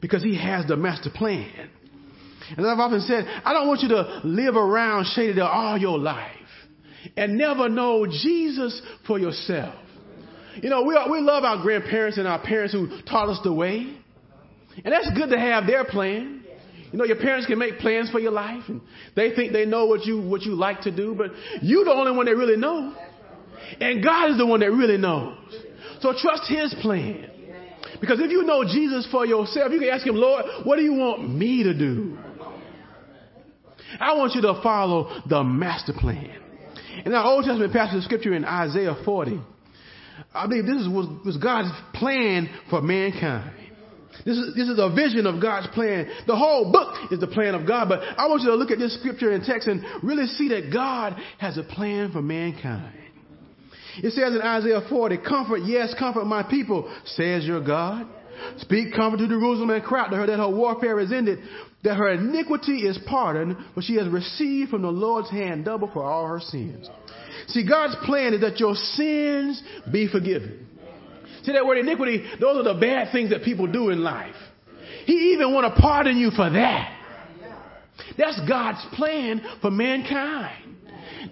because 0.00 0.22
he 0.22 0.36
has 0.36 0.66
the 0.66 0.76
master 0.76 1.10
plan. 1.14 1.70
And 2.56 2.66
I've 2.66 2.78
often 2.78 3.00
said, 3.00 3.24
I 3.44 3.52
don't 3.52 3.66
want 3.68 3.80
you 3.80 3.88
to 3.88 4.20
live 4.24 4.56
around 4.56 5.06
shaded 5.06 5.38
all 5.38 5.78
your 5.78 5.98
life 5.98 6.30
and 7.16 7.36
never 7.38 7.68
know 7.68 8.06
Jesus 8.06 8.80
for 9.06 9.18
yourself. 9.18 9.74
You 10.62 10.70
know, 10.70 10.82
we, 10.82 10.94
are, 10.94 11.10
we 11.10 11.20
love 11.20 11.44
our 11.44 11.62
grandparents 11.62 12.18
and 12.18 12.26
our 12.26 12.42
parents 12.42 12.72
who 12.72 12.88
taught 13.02 13.28
us 13.28 13.40
the 13.44 13.52
way. 13.52 13.96
And 14.84 14.92
that's 14.92 15.10
good 15.16 15.30
to 15.30 15.38
have 15.38 15.66
their 15.66 15.84
plan. 15.84 16.44
You 16.92 16.98
know, 16.98 17.04
your 17.04 17.16
parents 17.16 17.46
can 17.46 17.58
make 17.58 17.78
plans 17.78 18.10
for 18.10 18.20
your 18.20 18.32
life 18.32 18.62
and 18.68 18.80
they 19.14 19.34
think 19.34 19.52
they 19.52 19.66
know 19.66 19.86
what 19.86 20.04
you, 20.04 20.20
what 20.20 20.42
you 20.42 20.54
like 20.54 20.82
to 20.82 20.90
do, 20.90 21.14
but 21.16 21.30
you're 21.60 21.84
the 21.84 21.92
only 21.92 22.12
one 22.12 22.26
that 22.26 22.36
really 22.36 22.56
know. 22.56 22.94
And 23.80 24.02
God 24.02 24.30
is 24.30 24.38
the 24.38 24.46
one 24.46 24.60
that 24.60 24.70
really 24.70 24.96
knows. 24.96 25.36
So 26.00 26.14
trust 26.16 26.44
His 26.48 26.74
plan. 26.80 27.30
Because 28.00 28.20
if 28.20 28.30
you 28.30 28.42
know 28.42 28.64
Jesus 28.64 29.08
for 29.10 29.26
yourself, 29.26 29.72
you 29.72 29.80
can 29.80 29.88
ask 29.88 30.06
him, 30.06 30.16
Lord, 30.16 30.44
what 30.64 30.76
do 30.76 30.82
you 30.82 30.94
want 30.94 31.28
me 31.28 31.62
to 31.64 31.76
do? 31.76 32.18
I 33.98 34.14
want 34.16 34.34
you 34.34 34.42
to 34.42 34.60
follow 34.62 35.22
the 35.26 35.42
master 35.42 35.92
plan. 35.92 36.42
In 37.04 37.14
our 37.14 37.24
Old 37.24 37.44
Testament 37.44 37.72
passage 37.72 37.98
of 37.98 38.02
scripture 38.04 38.34
in 38.34 38.44
Isaiah 38.44 38.96
40, 39.04 39.40
I 40.36 40.46
believe 40.46 40.66
this 40.66 40.86
was, 40.88 41.08
was 41.24 41.36
God's 41.36 41.70
plan 41.94 42.48
for 42.70 42.80
mankind. 42.82 43.52
This 44.24 44.38
is, 44.38 44.54
this 44.54 44.68
is 44.68 44.78
a 44.78 44.88
vision 44.94 45.26
of 45.26 45.40
God's 45.40 45.66
plan. 45.68 46.08
The 46.26 46.36
whole 46.36 46.72
book 46.72 47.12
is 47.12 47.20
the 47.20 47.26
plan 47.26 47.54
of 47.54 47.66
God, 47.66 47.88
but 47.88 48.00
I 48.00 48.26
want 48.28 48.42
you 48.42 48.48
to 48.48 48.56
look 48.56 48.70
at 48.70 48.78
this 48.78 48.98
scripture 48.98 49.32
and 49.32 49.44
text 49.44 49.68
and 49.68 49.84
really 50.02 50.26
see 50.26 50.48
that 50.48 50.72
God 50.72 51.16
has 51.38 51.58
a 51.58 51.62
plan 51.62 52.12
for 52.12 52.22
mankind. 52.22 52.94
It 53.98 54.12
says 54.12 54.34
in 54.34 54.42
Isaiah 54.42 54.82
40, 54.88 55.18
comfort, 55.18 55.60
yes, 55.64 55.94
comfort 55.98 56.24
my 56.24 56.42
people, 56.42 56.92
says 57.04 57.44
your 57.44 57.64
God. 57.64 58.06
Speak 58.58 58.94
comfort 58.94 59.18
to 59.18 59.28
Jerusalem 59.28 59.70
and 59.70 59.82
cry 59.82 60.10
to 60.10 60.16
her 60.16 60.26
that 60.26 60.36
her 60.36 60.48
warfare 60.48 61.00
is 61.00 61.12
ended, 61.12 61.38
that 61.84 61.96
her 61.96 62.10
iniquity 62.12 62.80
is 62.86 62.98
pardoned, 63.06 63.56
for 63.74 63.80
she 63.80 63.96
has 63.96 64.08
received 64.08 64.70
from 64.70 64.82
the 64.82 64.90
Lord's 64.90 65.30
hand 65.30 65.64
double 65.64 65.90
for 65.90 66.02
all 66.02 66.26
her 66.26 66.40
sins. 66.40 66.88
See, 67.48 67.66
God's 67.66 67.96
plan 68.04 68.34
is 68.34 68.40
that 68.40 68.58
your 68.58 68.74
sins 68.74 69.62
be 69.90 70.08
forgiven. 70.08 70.66
See 71.42 71.52
that 71.52 71.64
word 71.64 71.78
iniquity, 71.78 72.24
those 72.40 72.56
are 72.56 72.74
the 72.74 72.80
bad 72.80 73.12
things 73.12 73.30
that 73.30 73.44
people 73.44 73.66
do 73.66 73.90
in 73.90 74.02
life. 74.02 74.34
He 75.04 75.32
even 75.34 75.54
want 75.54 75.72
to 75.72 75.80
pardon 75.80 76.18
you 76.18 76.30
for 76.30 76.50
that. 76.50 76.92
That's 78.18 78.40
God's 78.48 78.84
plan 78.94 79.42
for 79.62 79.70
mankind. 79.70 80.76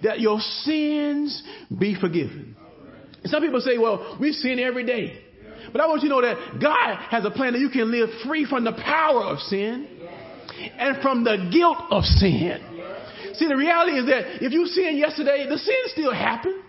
That 0.03 0.19
your 0.19 0.39
sins 0.39 1.43
be 1.77 1.99
forgiven. 1.99 2.55
And 3.23 3.31
some 3.31 3.41
people 3.41 3.59
say, 3.59 3.77
well, 3.77 4.17
we 4.19 4.31
sin 4.31 4.59
every 4.59 4.85
day. 4.85 5.21
But 5.71 5.81
I 5.81 5.87
want 5.87 6.03
you 6.03 6.09
to 6.09 6.15
know 6.15 6.21
that 6.21 6.61
God 6.61 6.95
has 7.09 7.25
a 7.25 7.31
plan 7.31 7.53
that 7.53 7.59
you 7.59 7.69
can 7.69 7.91
live 7.91 8.09
free 8.25 8.45
from 8.45 8.63
the 8.63 8.71
power 8.71 9.23
of 9.23 9.39
sin 9.39 9.87
and 10.77 11.01
from 11.01 11.23
the 11.23 11.49
guilt 11.51 11.77
of 11.91 12.03
sin. 12.03 12.74
See, 13.37 13.47
the 13.47 13.55
reality 13.55 13.97
is 13.97 14.05
that 14.05 14.43
if 14.43 14.51
you 14.51 14.65
sinned 14.67 14.97
yesterday, 14.97 15.45
the 15.47 15.57
sin 15.57 15.81
still 15.87 16.13
happened. 16.13 16.61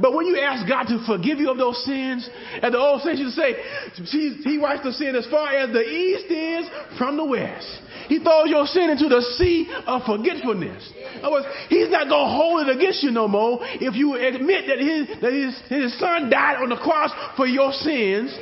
But 0.00 0.14
when 0.14 0.26
you 0.26 0.38
ask 0.40 0.66
God 0.66 0.84
to 0.84 1.04
forgive 1.06 1.38
you 1.38 1.50
of 1.50 1.58
those 1.58 1.84
sins, 1.84 2.28
and 2.62 2.72
the 2.72 2.78
old 2.78 3.02
saints 3.02 3.20
used 3.20 3.36
to 3.36 3.42
say, 3.42 4.42
He 4.42 4.58
wipes 4.58 4.84
the 4.84 4.92
sin 4.92 5.14
as 5.16 5.26
far 5.26 5.48
as 5.48 5.72
the 5.72 5.82
east 5.82 6.30
is 6.30 6.98
from 6.98 7.16
the 7.16 7.24
west. 7.24 7.66
He 8.08 8.18
throws 8.18 8.48
your 8.48 8.66
sin 8.66 8.90
into 8.90 9.08
the 9.08 9.20
sea 9.38 9.68
of 9.86 10.02
forgetfulness. 10.04 10.92
In 10.96 11.20
other 11.24 11.32
words, 11.32 11.46
He's 11.68 11.90
not 11.90 12.08
going 12.08 12.24
to 12.24 12.34
hold 12.34 12.68
it 12.68 12.76
against 12.76 13.02
you 13.02 13.10
no 13.10 13.28
more 13.28 13.58
if 13.62 13.94
you 13.94 14.14
admit 14.16 14.64
that 14.68 14.78
His, 14.78 15.20
that 15.20 15.32
his, 15.32 15.60
his 15.68 15.98
Son 15.98 16.30
died 16.30 16.56
on 16.62 16.70
the 16.70 16.76
cross 16.76 17.10
for 17.36 17.46
your 17.46 17.72
sins 17.72 18.34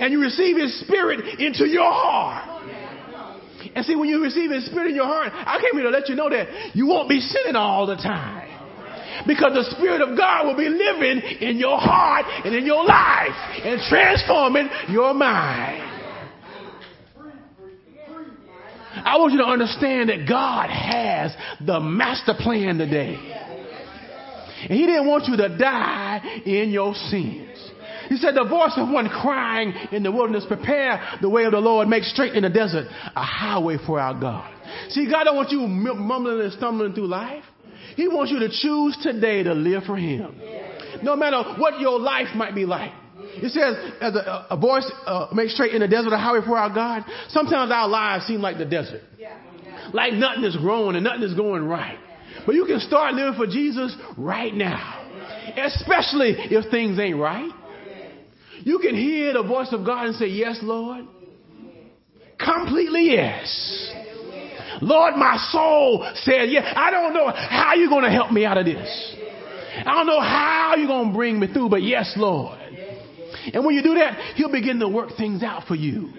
and 0.00 0.12
you 0.12 0.20
receive 0.20 0.56
His 0.56 0.80
Spirit 0.80 1.38
into 1.38 1.66
your 1.66 1.92
heart. 1.92 2.55
And 3.74 3.84
see, 3.84 3.96
when 3.96 4.08
you 4.08 4.22
receive 4.22 4.50
His 4.50 4.66
Spirit 4.66 4.90
in 4.90 4.96
your 4.96 5.06
heart, 5.06 5.32
I 5.34 5.58
came 5.60 5.80
here 5.80 5.90
to 5.90 5.96
let 5.96 6.08
you 6.08 6.14
know 6.14 6.30
that 6.30 6.74
you 6.74 6.86
won't 6.86 7.08
be 7.08 7.20
sinning 7.20 7.56
all 7.56 7.86
the 7.86 7.96
time. 7.96 8.52
Because 9.26 9.54
the 9.54 9.76
Spirit 9.76 10.02
of 10.02 10.16
God 10.16 10.46
will 10.46 10.56
be 10.56 10.68
living 10.68 11.22
in 11.40 11.56
your 11.56 11.78
heart 11.78 12.26
and 12.44 12.54
in 12.54 12.66
your 12.66 12.84
life 12.84 13.34
and 13.64 13.80
transforming 13.88 14.68
your 14.90 15.14
mind. 15.14 15.92
I 19.04 19.18
want 19.18 19.32
you 19.32 19.38
to 19.38 19.46
understand 19.46 20.08
that 20.08 20.26
God 20.28 20.70
has 20.70 21.34
the 21.64 21.80
master 21.80 22.34
plan 22.38 22.78
today. 22.78 23.14
And 24.68 24.72
He 24.72 24.86
didn't 24.86 25.06
want 25.06 25.26
you 25.26 25.36
to 25.36 25.56
die 25.56 26.42
in 26.44 26.70
your 26.70 26.94
sins. 26.94 27.72
He 28.08 28.16
said, 28.16 28.34
The 28.34 28.44
voice 28.44 28.72
of 28.76 28.88
one 28.88 29.08
crying 29.08 29.72
in 29.92 30.02
the 30.02 30.12
wilderness, 30.12 30.44
prepare 30.46 31.18
the 31.20 31.28
way 31.28 31.44
of 31.44 31.52
the 31.52 31.60
Lord, 31.60 31.88
make 31.88 32.04
straight 32.04 32.34
in 32.34 32.42
the 32.42 32.50
desert 32.50 32.86
a 33.14 33.22
highway 33.22 33.76
for 33.84 34.00
our 34.00 34.18
God. 34.18 34.52
See, 34.90 35.10
God 35.10 35.24
don't 35.24 35.36
want 35.36 35.50
you 35.50 35.60
mumbling 35.60 36.40
and 36.40 36.52
stumbling 36.52 36.94
through 36.94 37.08
life. 37.08 37.44
He 37.96 38.08
wants 38.08 38.30
you 38.30 38.40
to 38.40 38.48
choose 38.48 38.98
today 39.02 39.42
to 39.42 39.54
live 39.54 39.84
for 39.84 39.96
Him. 39.96 40.40
No 41.02 41.16
matter 41.16 41.42
what 41.58 41.80
your 41.80 41.98
life 41.98 42.28
might 42.34 42.54
be 42.54 42.64
like. 42.64 42.92
It 43.18 43.50
says, 43.50 43.76
as 44.00 44.14
a, 44.14 44.46
a 44.50 44.56
voice 44.56 44.90
uh, 45.06 45.28
makes 45.32 45.54
straight 45.54 45.74
in 45.74 45.80
the 45.80 45.88
desert 45.88 46.12
a 46.12 46.18
highway 46.18 46.44
for 46.46 46.56
our 46.56 46.72
God. 46.72 47.04
Sometimes 47.28 47.70
our 47.70 47.88
lives 47.88 48.26
seem 48.26 48.40
like 48.40 48.58
the 48.58 48.64
desert. 48.64 49.02
Like 49.92 50.14
nothing 50.14 50.44
is 50.44 50.56
growing 50.56 50.96
and 50.96 51.04
nothing 51.04 51.22
is 51.22 51.34
going 51.34 51.64
right. 51.64 51.98
But 52.44 52.54
you 52.54 52.64
can 52.66 52.80
start 52.80 53.14
living 53.14 53.34
for 53.34 53.46
Jesus 53.46 53.96
right 54.16 54.54
now. 54.54 55.02
Especially 55.56 56.34
if 56.36 56.70
things 56.70 56.98
ain't 56.98 57.18
right. 57.18 57.50
You 58.66 58.80
can 58.80 58.96
hear 58.96 59.32
the 59.32 59.44
voice 59.44 59.68
of 59.70 59.86
God 59.86 60.06
and 60.06 60.16
say, 60.16 60.26
Yes, 60.26 60.58
Lord. 60.60 61.06
Completely 62.36 63.12
yes. 63.12 63.92
Lord, 64.82 65.14
my 65.14 65.36
soul 65.52 66.04
said, 66.16 66.50
Yeah, 66.50 66.72
I 66.74 66.90
don't 66.90 67.14
know 67.14 67.28
how 67.32 67.74
you're 67.76 67.88
going 67.88 68.02
to 68.02 68.10
help 68.10 68.32
me 68.32 68.44
out 68.44 68.58
of 68.58 68.66
this. 68.66 69.14
I 69.78 69.94
don't 69.94 70.08
know 70.08 70.20
how 70.20 70.74
you're 70.76 70.88
going 70.88 71.12
to 71.12 71.14
bring 71.14 71.38
me 71.38 71.46
through, 71.46 71.68
but 71.68 71.84
yes, 71.84 72.12
Lord. 72.16 72.58
And 73.54 73.64
when 73.64 73.76
you 73.76 73.84
do 73.84 73.94
that, 73.94 74.34
He'll 74.34 74.50
begin 74.50 74.80
to 74.80 74.88
work 74.88 75.10
things 75.16 75.44
out 75.44 75.68
for 75.68 75.76
you 75.76 76.12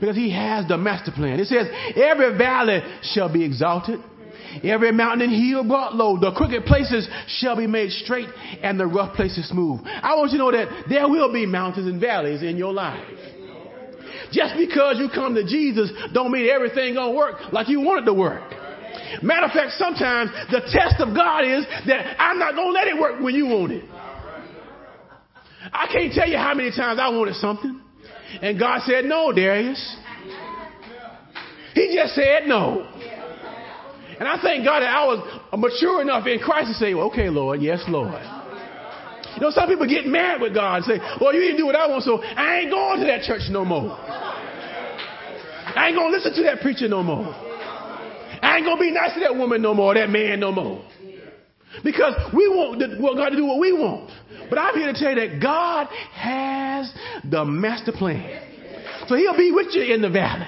because 0.00 0.16
He 0.16 0.32
has 0.32 0.66
the 0.66 0.76
master 0.76 1.12
plan. 1.12 1.38
It 1.38 1.46
says, 1.46 1.68
Every 1.94 2.36
valley 2.36 2.80
shall 3.14 3.32
be 3.32 3.44
exalted. 3.44 4.00
Every 4.62 4.92
mountain 4.92 5.30
and 5.30 5.32
hill 5.32 5.64
brought 5.64 5.94
low. 5.94 6.18
The 6.18 6.32
crooked 6.32 6.64
places 6.64 7.08
shall 7.26 7.56
be 7.56 7.66
made 7.66 7.90
straight 7.90 8.28
and 8.62 8.78
the 8.78 8.86
rough 8.86 9.14
places 9.16 9.48
smooth. 9.48 9.80
I 9.84 10.14
want 10.16 10.32
you 10.32 10.38
to 10.38 10.44
know 10.44 10.52
that 10.52 10.84
there 10.88 11.08
will 11.08 11.32
be 11.32 11.46
mountains 11.46 11.86
and 11.86 12.00
valleys 12.00 12.42
in 12.42 12.56
your 12.56 12.72
life. 12.72 13.02
Just 14.30 14.56
because 14.56 14.98
you 14.98 15.08
come 15.12 15.34
to 15.34 15.44
Jesus 15.44 15.92
don't 16.12 16.32
mean 16.32 16.48
everything 16.48 16.94
gonna 16.94 17.12
work 17.12 17.52
like 17.52 17.68
you 17.68 17.80
want 17.80 18.02
it 18.02 18.06
to 18.06 18.14
work. 18.14 18.42
Matter 19.22 19.46
of 19.46 19.52
fact, 19.52 19.72
sometimes 19.72 20.30
the 20.50 20.60
test 20.72 21.00
of 21.00 21.14
God 21.14 21.44
is 21.44 21.66
that 21.86 22.16
I'm 22.18 22.38
not 22.38 22.54
gonna 22.54 22.70
let 22.70 22.88
it 22.88 22.98
work 22.98 23.20
when 23.20 23.34
you 23.34 23.46
want 23.46 23.72
it. 23.72 23.84
I 25.72 25.86
can't 25.92 26.12
tell 26.12 26.28
you 26.28 26.38
how 26.38 26.54
many 26.54 26.70
times 26.70 26.98
I 27.00 27.08
wanted 27.10 27.36
something. 27.36 27.80
And 28.40 28.58
God 28.58 28.80
said, 28.86 29.04
no, 29.04 29.32
Darius. 29.32 29.96
He 31.74 31.94
just 31.94 32.14
said 32.14 32.46
no. 32.46 32.88
And 34.22 34.30
I 34.30 34.40
thank 34.40 34.64
God 34.64 34.86
that 34.86 34.94
I 34.94 35.04
was 35.04 35.18
mature 35.58 36.00
enough 36.00 36.28
in 36.28 36.38
Christ 36.38 36.68
to 36.68 36.74
say, 36.74 36.94
well, 36.94 37.06
okay, 37.10 37.28
Lord, 37.28 37.60
yes, 37.60 37.82
Lord. 37.88 38.22
You 39.34 39.40
know, 39.40 39.50
some 39.50 39.66
people 39.66 39.84
get 39.88 40.06
mad 40.06 40.40
with 40.40 40.54
God 40.54 40.76
and 40.76 40.84
say, 40.84 41.00
well, 41.20 41.34
you 41.34 41.40
didn't 41.40 41.56
do 41.56 41.66
what 41.66 41.74
I 41.74 41.88
want, 41.88 42.04
so 42.04 42.22
I 42.22 42.60
ain't 42.60 42.70
going 42.70 43.00
to 43.00 43.06
that 43.06 43.22
church 43.22 43.50
no 43.50 43.64
more. 43.64 43.90
I 45.74 45.86
ain't 45.88 45.96
going 45.96 46.12
to 46.12 46.16
listen 46.16 46.34
to 46.34 46.42
that 46.44 46.60
preacher 46.60 46.86
no 46.86 47.02
more. 47.02 47.34
I 47.34 48.58
ain't 48.58 48.64
going 48.64 48.76
to 48.76 48.80
be 48.80 48.92
nice 48.92 49.12
to 49.14 49.20
that 49.26 49.34
woman 49.34 49.60
no 49.60 49.74
more, 49.74 49.92
that 49.94 50.08
man 50.08 50.38
no 50.38 50.52
more. 50.52 50.84
Because 51.82 52.14
we 52.32 52.46
want 52.46 52.78
well, 53.02 53.16
God 53.16 53.30
to 53.30 53.36
do 53.36 53.44
what 53.44 53.58
we 53.58 53.72
want. 53.72 54.08
But 54.48 54.56
I'm 54.56 54.76
here 54.76 54.92
to 54.92 54.96
tell 54.96 55.18
you 55.18 55.28
that 55.28 55.42
God 55.42 55.88
has 56.12 56.94
the 57.28 57.44
master 57.44 57.90
plan. 57.90 58.40
So 59.08 59.16
he'll 59.16 59.36
be 59.36 59.50
with 59.50 59.74
you 59.74 59.92
in 59.92 60.00
the 60.00 60.10
valley. 60.10 60.46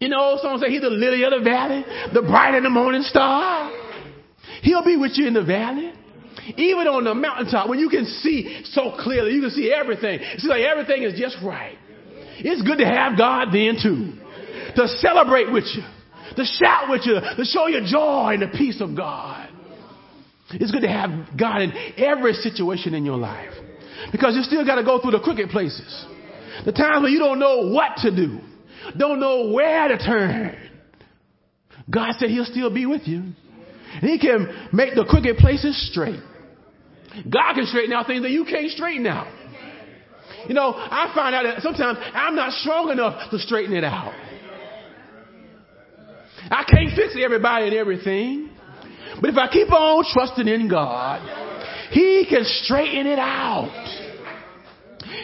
You 0.00 0.08
know, 0.08 0.38
someone 0.40 0.60
say 0.60 0.70
he's 0.70 0.80
the 0.80 0.90
lily 0.90 1.24
of 1.24 1.32
the 1.32 1.40
valley, 1.40 1.84
the 2.14 2.22
bright 2.22 2.54
in 2.54 2.62
the 2.62 2.70
morning 2.70 3.02
star. 3.02 3.72
He'll 4.62 4.84
be 4.84 4.96
with 4.96 5.12
you 5.14 5.26
in 5.26 5.34
the 5.34 5.44
valley. 5.44 5.92
Even 6.56 6.86
on 6.86 7.04
the 7.04 7.14
mountaintop, 7.14 7.68
when 7.68 7.78
you 7.78 7.88
can 7.88 8.06
see 8.06 8.62
so 8.72 8.96
clearly, 8.98 9.32
you 9.32 9.40
can 9.42 9.50
see 9.50 9.72
everything. 9.72 10.20
It's 10.22 10.44
like 10.44 10.62
everything 10.62 11.02
is 11.02 11.18
just 11.18 11.36
right. 11.44 11.76
It's 12.38 12.62
good 12.62 12.78
to 12.78 12.86
have 12.86 13.18
God 13.18 13.48
then 13.52 13.76
too. 13.82 14.14
To 14.76 14.88
celebrate 14.88 15.52
with 15.52 15.64
you. 15.74 15.82
To 16.36 16.44
shout 16.44 16.88
with 16.88 17.02
you. 17.04 17.18
To 17.20 17.44
show 17.44 17.66
your 17.66 17.84
joy 17.84 18.34
and 18.34 18.42
the 18.42 18.56
peace 18.56 18.80
of 18.80 18.96
God. 18.96 19.50
It's 20.52 20.70
good 20.70 20.82
to 20.82 20.88
have 20.88 21.36
God 21.36 21.60
in 21.62 21.72
every 21.98 22.32
situation 22.34 22.94
in 22.94 23.04
your 23.04 23.18
life. 23.18 23.52
Because 24.12 24.36
you 24.36 24.42
still 24.42 24.64
got 24.64 24.76
to 24.76 24.84
go 24.84 25.00
through 25.00 25.10
the 25.10 25.20
crooked 25.20 25.50
places. 25.50 26.06
The 26.64 26.72
times 26.72 27.02
when 27.02 27.12
you 27.12 27.18
don't 27.18 27.38
know 27.38 27.68
what 27.68 27.96
to 27.98 28.14
do. 28.14 28.40
Don't 28.96 29.20
know 29.20 29.50
where 29.50 29.88
to 29.88 29.98
turn. 29.98 30.56
God 31.90 32.14
said 32.18 32.30
he'll 32.30 32.44
still 32.44 32.72
be 32.72 32.86
with 32.86 33.06
you. 33.06 33.32
He 34.00 34.18
can 34.18 34.68
make 34.72 34.94
the 34.94 35.04
crooked 35.08 35.38
places 35.38 35.90
straight. 35.90 36.20
God 37.28 37.54
can 37.54 37.66
straighten 37.66 37.92
out 37.92 38.06
things 38.06 38.22
that 38.22 38.30
you 38.30 38.44
can't 38.44 38.70
straighten 38.70 39.06
out. 39.06 39.26
You 40.46 40.54
know, 40.54 40.72
I 40.74 41.10
find 41.14 41.34
out 41.34 41.42
that 41.42 41.62
sometimes 41.62 41.98
I'm 42.14 42.34
not 42.34 42.52
strong 42.52 42.90
enough 42.90 43.30
to 43.30 43.38
straighten 43.38 43.74
it 43.74 43.84
out. 43.84 44.14
I 46.50 46.64
can't 46.64 46.94
fix 46.94 47.16
everybody 47.22 47.66
and 47.66 47.74
everything. 47.74 48.50
But 49.20 49.30
if 49.30 49.36
I 49.36 49.48
keep 49.48 49.72
on 49.72 50.04
trusting 50.12 50.46
in 50.46 50.68
God, 50.68 51.20
He 51.90 52.26
can 52.28 52.44
straighten 52.44 53.06
it 53.06 53.18
out. 53.18 54.06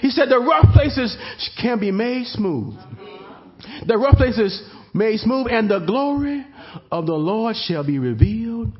He 0.00 0.10
said 0.10 0.28
the 0.28 0.38
rough 0.38 0.72
places 0.72 1.16
can 1.60 1.78
be 1.78 1.90
made 1.90 2.26
smooth. 2.26 2.74
The 3.86 3.96
rough 3.96 4.16
places 4.16 4.62
made 4.92 5.18
smooth, 5.20 5.48
and 5.50 5.70
the 5.70 5.80
glory 5.80 6.46
of 6.90 7.06
the 7.06 7.14
Lord 7.14 7.56
shall 7.56 7.84
be 7.84 7.98
revealed, 7.98 8.72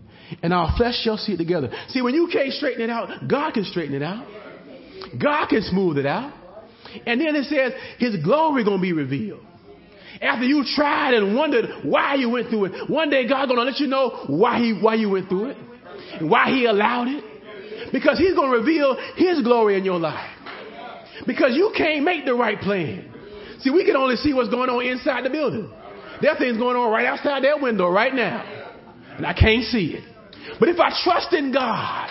and 0.43 0.53
our 0.53 0.77
flesh 0.77 0.95
shall 1.03 1.17
see 1.17 1.33
it 1.33 1.39
together. 1.39 1.71
See, 1.89 2.03
when 2.03 2.15
you 2.15 2.29
can't 2.33 2.53
straighten 2.53 2.83
it 2.83 2.91
out, 2.91 3.29
God 3.29 3.55
can 3.55 3.65
straighten 3.65 3.95
it 3.95 4.03
out. 4.03 4.27
God 5.21 5.49
can 5.49 5.63
smooth 5.63 5.99
it 5.99 6.07
out. 6.07 6.33
And 7.07 7.21
then 7.21 7.35
it 7.35 7.45
says 7.45 7.73
his 7.99 8.23
glory 8.25 8.65
gonna 8.65 8.81
be 8.81 8.93
revealed. 8.93 9.41
After 10.23 10.45
you 10.45 10.65
tried 10.77 11.15
and 11.15 11.35
wondered 11.37 11.67
why 11.83 12.15
you 12.15 12.31
went 12.31 12.49
through 12.49 12.67
it, 12.67 12.91
one 12.91 13.11
day 13.11 13.27
God's 13.29 13.51
gonna 13.51 13.63
let 13.63 13.81
you 13.81 13.89
know 13.89 14.25
why 14.29 14.59
he 14.59 14.79
why 14.81 14.95
you 14.95 15.11
went 15.11 15.29
through 15.29 15.51
it, 15.51 15.57
and 16.21 16.31
why 16.31 16.51
he 16.51 16.67
allowed 16.67 17.09
it. 17.09 17.93
Because 17.93 18.19
he's 18.19 18.35
gonna 18.35 18.57
reveal 18.57 18.97
his 19.17 19.43
glory 19.43 19.77
in 19.77 19.85
your 19.85 19.99
life. 19.99 20.31
Because 21.27 21.57
you 21.57 21.73
can't 21.77 22.05
make 22.05 22.25
the 22.25 22.35
right 22.35 22.61
plan. 22.61 23.14
See, 23.61 23.71
we 23.71 23.85
can 23.85 23.97
only 23.97 24.17
see 24.17 24.33
what's 24.33 24.51
going 24.51 24.71
on 24.71 24.85
inside 24.85 25.25
the 25.25 25.31
building. 25.31 25.73
There 26.21 26.31
are 26.31 26.39
things 26.39 26.57
going 26.57 26.77
on 26.77 26.91
right 26.91 27.07
outside 27.07 27.45
that 27.45 27.61
window 27.61 27.89
right 27.89 28.15
now. 28.15 28.43
And 29.17 29.27
I 29.27 29.33
can't 29.33 29.65
see 29.65 29.95
it. 29.95 30.05
But 30.61 30.69
if 30.69 30.79
I 30.79 30.91
trust 31.03 31.33
in 31.33 31.53
God, 31.53 32.09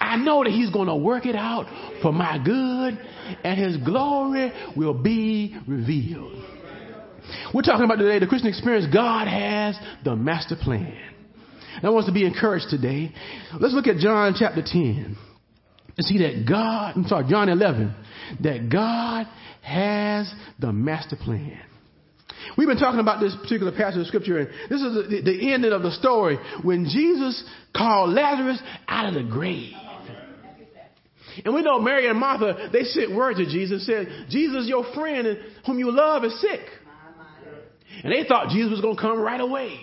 I 0.00 0.16
know 0.16 0.44
that 0.44 0.50
He's 0.50 0.70
going 0.70 0.88
to 0.88 0.96
work 0.96 1.26
it 1.26 1.36
out 1.36 1.66
for 2.02 2.12
my 2.12 2.38
good 2.44 2.98
and 3.42 3.58
His 3.58 3.76
glory 3.78 4.52
will 4.76 4.94
be 4.94 5.56
revealed. 5.66 6.42
We're 7.52 7.62
talking 7.62 7.84
about 7.84 7.96
today 7.96 8.18
the 8.18 8.26
Christian 8.26 8.48
experience. 8.48 8.86
God 8.92 9.28
has 9.28 9.78
the 10.04 10.14
master 10.14 10.56
plan. 10.56 10.98
And 11.76 11.84
I 11.84 11.90
want 11.90 12.04
us 12.04 12.08
to 12.08 12.14
be 12.14 12.24
encouraged 12.24 12.66
today. 12.70 13.12
Let's 13.58 13.74
look 13.74 13.86
at 13.86 13.96
John 13.96 14.34
chapter 14.38 14.62
10 14.62 15.16
and 15.96 16.06
see 16.06 16.18
that 16.18 16.46
God, 16.48 16.94
I'm 16.96 17.06
sorry, 17.06 17.26
John 17.28 17.48
11, 17.48 17.94
that 18.42 18.68
God 18.70 19.26
has 19.64 20.32
the 20.58 20.72
master 20.72 21.16
plan. 21.16 21.58
We've 22.58 22.68
been 22.68 22.78
talking 22.78 23.00
about 23.00 23.20
this 23.20 23.34
particular 23.42 23.72
passage 23.72 24.00
of 24.00 24.06
scripture, 24.06 24.38
and 24.38 24.48
this 24.68 24.82
is 24.82 25.08
the, 25.08 25.22
the 25.24 25.52
ending 25.52 25.72
of 25.72 25.82
the 25.82 25.92
story 25.92 26.38
when 26.62 26.84
Jesus 26.84 27.42
called 27.74 28.10
Lazarus 28.10 28.60
out 28.86 29.06
of 29.08 29.14
the 29.14 29.22
grave. 29.22 29.72
And 31.44 31.54
we 31.54 31.62
know 31.62 31.80
Mary 31.80 32.06
and 32.08 32.18
Martha, 32.18 32.68
they 32.72 32.82
sent 32.84 33.14
word 33.14 33.36
to 33.36 33.46
Jesus, 33.46 33.86
said, 33.86 34.26
Jesus, 34.28 34.68
your 34.68 34.84
friend 34.94 35.38
whom 35.66 35.78
you 35.78 35.90
love 35.90 36.24
is 36.24 36.38
sick. 36.40 36.60
And 38.02 38.12
they 38.12 38.28
thought 38.28 38.50
Jesus 38.50 38.72
was 38.72 38.80
going 38.80 38.96
to 38.96 39.00
come 39.00 39.18
right 39.18 39.40
away. 39.40 39.78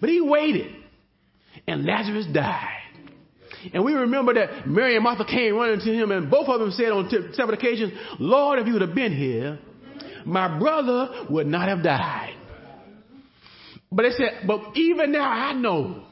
But 0.00 0.10
he 0.10 0.20
waited, 0.20 0.74
and 1.66 1.84
Lazarus 1.84 2.26
died. 2.32 2.78
And 3.72 3.84
we 3.84 3.92
remember 3.92 4.34
that 4.34 4.66
Mary 4.66 4.94
and 4.94 5.04
Martha 5.04 5.24
came 5.24 5.54
running 5.54 5.80
to 5.80 5.92
him, 5.92 6.10
and 6.10 6.30
both 6.30 6.48
of 6.48 6.60
them 6.60 6.70
said 6.70 6.90
on 6.92 7.10
several 7.34 7.56
occasions, 7.58 7.92
Lord, 8.18 8.58
if 8.58 8.66
you 8.66 8.74
would 8.74 8.82
have 8.82 8.94
been 8.94 9.16
here, 9.16 9.58
my 10.24 10.58
brother 10.58 11.26
would 11.28 11.46
not 11.46 11.68
have 11.68 11.82
died. 11.82 12.34
But 13.92 14.02
they 14.04 14.10
said, 14.10 14.46
but 14.46 14.76
even 14.76 15.12
now 15.12 15.28
I 15.28 15.52
know 15.52 16.04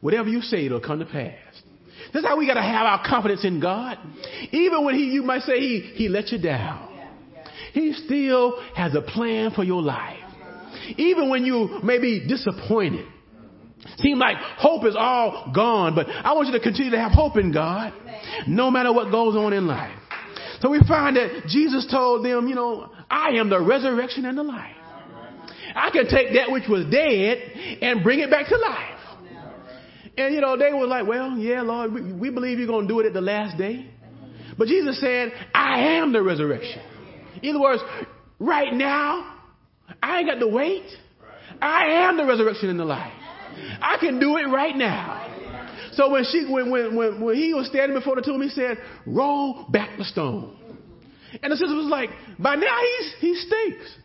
whatever 0.00 0.28
you 0.28 0.42
say, 0.42 0.66
it'll 0.66 0.80
come 0.80 0.98
to 0.98 1.06
pass. 1.06 1.38
That's 2.12 2.26
how 2.26 2.36
we 2.36 2.46
got 2.46 2.54
to 2.54 2.62
have 2.62 2.86
our 2.86 3.02
confidence 3.06 3.44
in 3.44 3.60
God. 3.60 3.98
Even 4.52 4.84
when 4.84 4.94
he, 4.94 5.06
you 5.06 5.22
might 5.22 5.42
say 5.42 5.58
he, 5.58 5.80
he 5.94 6.08
let 6.08 6.30
you 6.30 6.38
down. 6.38 6.88
He 7.72 7.92
still 7.92 8.60
has 8.74 8.94
a 8.94 9.02
plan 9.02 9.50
for 9.50 9.64
your 9.64 9.82
life. 9.82 10.22
Even 10.96 11.30
when 11.30 11.44
you 11.44 11.80
may 11.82 11.98
be 11.98 12.26
disappointed. 12.26 13.06
Seem 13.98 14.18
like 14.18 14.36
hope 14.36 14.84
is 14.84 14.94
all 14.96 15.50
gone, 15.54 15.94
but 15.94 16.08
I 16.08 16.34
want 16.34 16.48
you 16.48 16.52
to 16.54 16.60
continue 16.60 16.90
to 16.90 16.98
have 16.98 17.12
hope 17.12 17.36
in 17.36 17.52
God, 17.52 17.92
no 18.46 18.70
matter 18.70 18.92
what 18.92 19.10
goes 19.10 19.34
on 19.36 19.52
in 19.52 19.66
life. 19.66 19.98
So 20.60 20.70
we 20.70 20.80
find 20.86 21.16
that 21.16 21.46
Jesus 21.48 21.86
told 21.90 22.24
them, 22.24 22.48
you 22.48 22.54
know, 22.54 22.90
I 23.10 23.30
am 23.36 23.48
the 23.48 23.60
resurrection 23.60 24.24
and 24.24 24.36
the 24.36 24.42
life. 24.42 24.74
I 25.74 25.90
can 25.90 26.08
take 26.08 26.34
that 26.34 26.50
which 26.50 26.64
was 26.68 26.86
dead 26.86 27.38
and 27.82 28.02
bring 28.02 28.20
it 28.20 28.30
back 28.30 28.48
to 28.48 28.56
life. 28.56 28.96
And 30.18 30.34
you 30.34 30.40
know, 30.40 30.56
they 30.56 30.72
were 30.72 30.86
like, 30.86 31.06
well, 31.06 31.36
yeah, 31.36 31.60
Lord, 31.60 31.92
we, 31.92 32.30
believe 32.30 32.58
you're 32.58 32.66
going 32.66 32.88
to 32.88 32.92
do 32.92 33.00
it 33.00 33.06
at 33.06 33.12
the 33.12 33.20
last 33.20 33.58
day. 33.58 33.90
But 34.56 34.68
Jesus 34.68 34.98
said, 35.00 35.32
I 35.54 35.98
am 35.98 36.12
the 36.12 36.22
resurrection. 36.22 36.80
In 37.42 37.50
other 37.50 37.60
words, 37.60 37.82
right 38.38 38.72
now, 38.72 39.34
I 40.02 40.20
ain't 40.20 40.28
got 40.28 40.38
to 40.38 40.48
wait. 40.48 40.86
I 41.60 42.06
am 42.08 42.16
the 42.16 42.24
resurrection 42.24 42.70
and 42.70 42.80
the 42.80 42.84
life. 42.84 43.12
I 43.80 43.96
can 44.00 44.18
do 44.18 44.36
it 44.36 44.44
right 44.44 44.76
now. 44.76 45.22
So 45.92 46.10
when 46.10 46.24
she, 46.24 46.46
when, 46.48 46.70
when, 46.70 46.94
when, 46.94 47.20
when 47.20 47.36
he 47.36 47.54
was 47.54 47.68
standing 47.68 47.96
before 47.96 48.16
the 48.16 48.22
tomb, 48.22 48.42
he 48.42 48.50
said, 48.50 48.78
roll 49.06 49.66
back 49.70 49.96
the 49.96 50.04
stone. 50.04 50.56
And 51.42 51.52
the 51.52 51.56
sister 51.56 51.74
was 51.74 51.86
like, 51.86 52.10
by 52.38 52.54
now 52.54 52.78
he's, 52.80 53.14
he 53.20 53.34
stinks. 53.34 53.96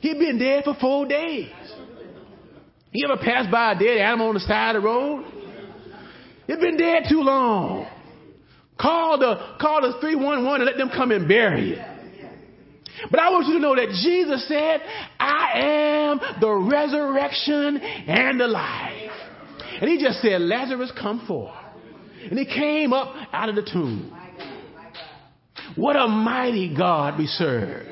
He'd 0.00 0.18
been 0.18 0.38
dead 0.38 0.64
for 0.64 0.74
four 0.80 1.06
days. 1.06 1.50
You 2.92 3.08
ever 3.10 3.22
pass 3.22 3.50
by 3.50 3.72
a 3.72 3.78
dead 3.78 3.98
animal 3.98 4.28
on 4.28 4.34
the 4.34 4.40
side 4.40 4.76
of 4.76 4.82
the 4.82 4.88
road? 4.88 5.24
It's 6.48 6.60
been 6.60 6.76
dead 6.76 7.04
too 7.08 7.20
long. 7.20 7.88
Call 8.80 9.18
the, 9.18 9.56
call 9.60 9.82
the 9.82 9.98
311 10.00 10.60
and 10.60 10.64
let 10.64 10.76
them 10.76 10.90
come 10.94 11.10
and 11.10 11.26
bury 11.26 11.72
it. 11.72 11.95
But 13.10 13.20
I 13.20 13.30
want 13.30 13.46
you 13.46 13.54
to 13.54 13.60
know 13.60 13.76
that 13.76 13.88
Jesus 13.88 14.46
said, 14.48 14.80
I 15.18 15.50
am 15.54 16.40
the 16.40 16.52
resurrection 16.52 17.76
and 17.78 18.40
the 18.40 18.46
life. 18.46 19.10
And 19.80 19.90
he 19.90 20.02
just 20.02 20.22
said, 20.22 20.40
Lazarus, 20.40 20.92
come 20.98 21.26
forth. 21.26 21.54
And 22.30 22.38
he 22.38 22.46
came 22.46 22.92
up 22.92 23.14
out 23.32 23.48
of 23.48 23.54
the 23.54 23.62
tomb. 23.62 24.12
What 25.76 25.96
a 25.96 26.08
mighty 26.08 26.74
God 26.74 27.18
we 27.18 27.26
serve. 27.26 27.86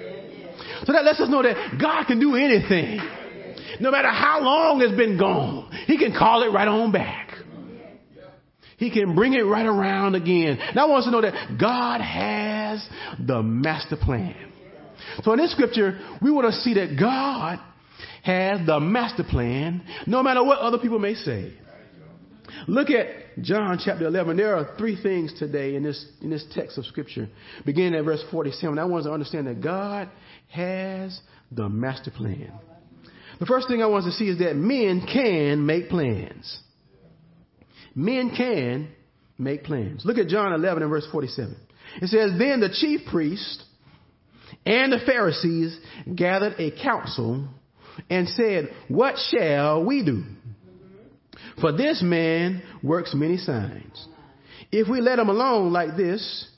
So 0.84 0.92
that 0.92 1.04
lets 1.04 1.20
us 1.20 1.28
know 1.28 1.42
that 1.42 1.78
God 1.80 2.04
can 2.06 2.18
do 2.20 2.36
anything. 2.36 3.00
No 3.80 3.90
matter 3.90 4.08
how 4.08 4.40
long 4.42 4.80
it's 4.80 4.96
been 4.96 5.18
gone, 5.18 5.70
he 5.86 5.98
can 5.98 6.12
call 6.16 6.42
it 6.42 6.48
right 6.48 6.68
on 6.68 6.92
back. 6.92 7.30
He 8.76 8.90
can 8.90 9.14
bring 9.14 9.34
it 9.34 9.42
right 9.42 9.66
around 9.66 10.14
again. 10.14 10.58
Now 10.74 10.86
I 10.86 10.90
want 10.90 11.00
us 11.00 11.04
to 11.06 11.10
know 11.10 11.22
that 11.22 11.58
God 11.60 12.00
has 12.00 12.86
the 13.24 13.42
master 13.42 13.96
plan. 13.96 14.52
So 15.22 15.32
in 15.32 15.38
this 15.38 15.52
scripture, 15.52 15.98
we 16.22 16.30
want 16.30 16.52
to 16.52 16.60
see 16.60 16.74
that 16.74 16.98
God 16.98 17.58
has 18.22 18.66
the 18.66 18.80
master 18.80 19.24
plan, 19.24 19.82
no 20.06 20.22
matter 20.22 20.42
what 20.42 20.58
other 20.58 20.78
people 20.78 20.98
may 20.98 21.14
say. 21.14 21.52
Look 22.66 22.90
at 22.90 23.42
John 23.42 23.78
chapter 23.84 24.06
11. 24.06 24.36
There 24.36 24.56
are 24.56 24.76
three 24.78 25.00
things 25.00 25.32
today 25.38 25.74
in 25.74 25.82
this, 25.82 26.04
in 26.22 26.30
this 26.30 26.44
text 26.54 26.78
of 26.78 26.86
scripture, 26.86 27.28
beginning 27.64 27.94
at 27.94 28.04
verse 28.04 28.22
47. 28.30 28.78
I 28.78 28.84
want 28.84 29.00
us 29.00 29.06
to 29.06 29.12
understand 29.12 29.46
that 29.46 29.60
God 29.60 30.08
has 30.48 31.20
the 31.50 31.68
master 31.68 32.10
plan. 32.10 32.52
The 33.40 33.46
first 33.46 33.68
thing 33.68 33.82
I 33.82 33.86
want 33.86 34.06
us 34.06 34.12
to 34.12 34.18
see 34.18 34.30
is 34.30 34.38
that 34.38 34.56
men 34.56 35.06
can 35.12 35.66
make 35.66 35.88
plans. 35.88 36.60
Men 37.94 38.32
can 38.36 38.88
make 39.38 39.64
plans. 39.64 40.04
Look 40.04 40.18
at 40.18 40.28
John 40.28 40.52
11 40.52 40.82
and 40.82 40.90
verse 40.90 41.06
47. 41.10 41.56
It 42.00 42.08
says, 42.08 42.32
Then 42.38 42.60
the 42.60 42.70
chief 42.72 43.00
priest 43.10 43.64
and 44.66 44.92
the 44.92 45.00
Pharisees 45.06 45.78
gathered 46.14 46.54
a 46.58 46.70
council 46.82 47.48
and 48.08 48.28
said, 48.28 48.70
What 48.88 49.16
shall 49.30 49.84
we 49.84 50.04
do? 50.04 50.24
For 51.60 51.72
this 51.72 52.02
man 52.02 52.62
works 52.82 53.14
many 53.14 53.36
signs. 53.36 54.08
If 54.72 54.88
we 54.88 55.00
let 55.00 55.18
him 55.18 55.28
alone 55.28 55.72
like 55.72 55.96
this, 55.96 56.48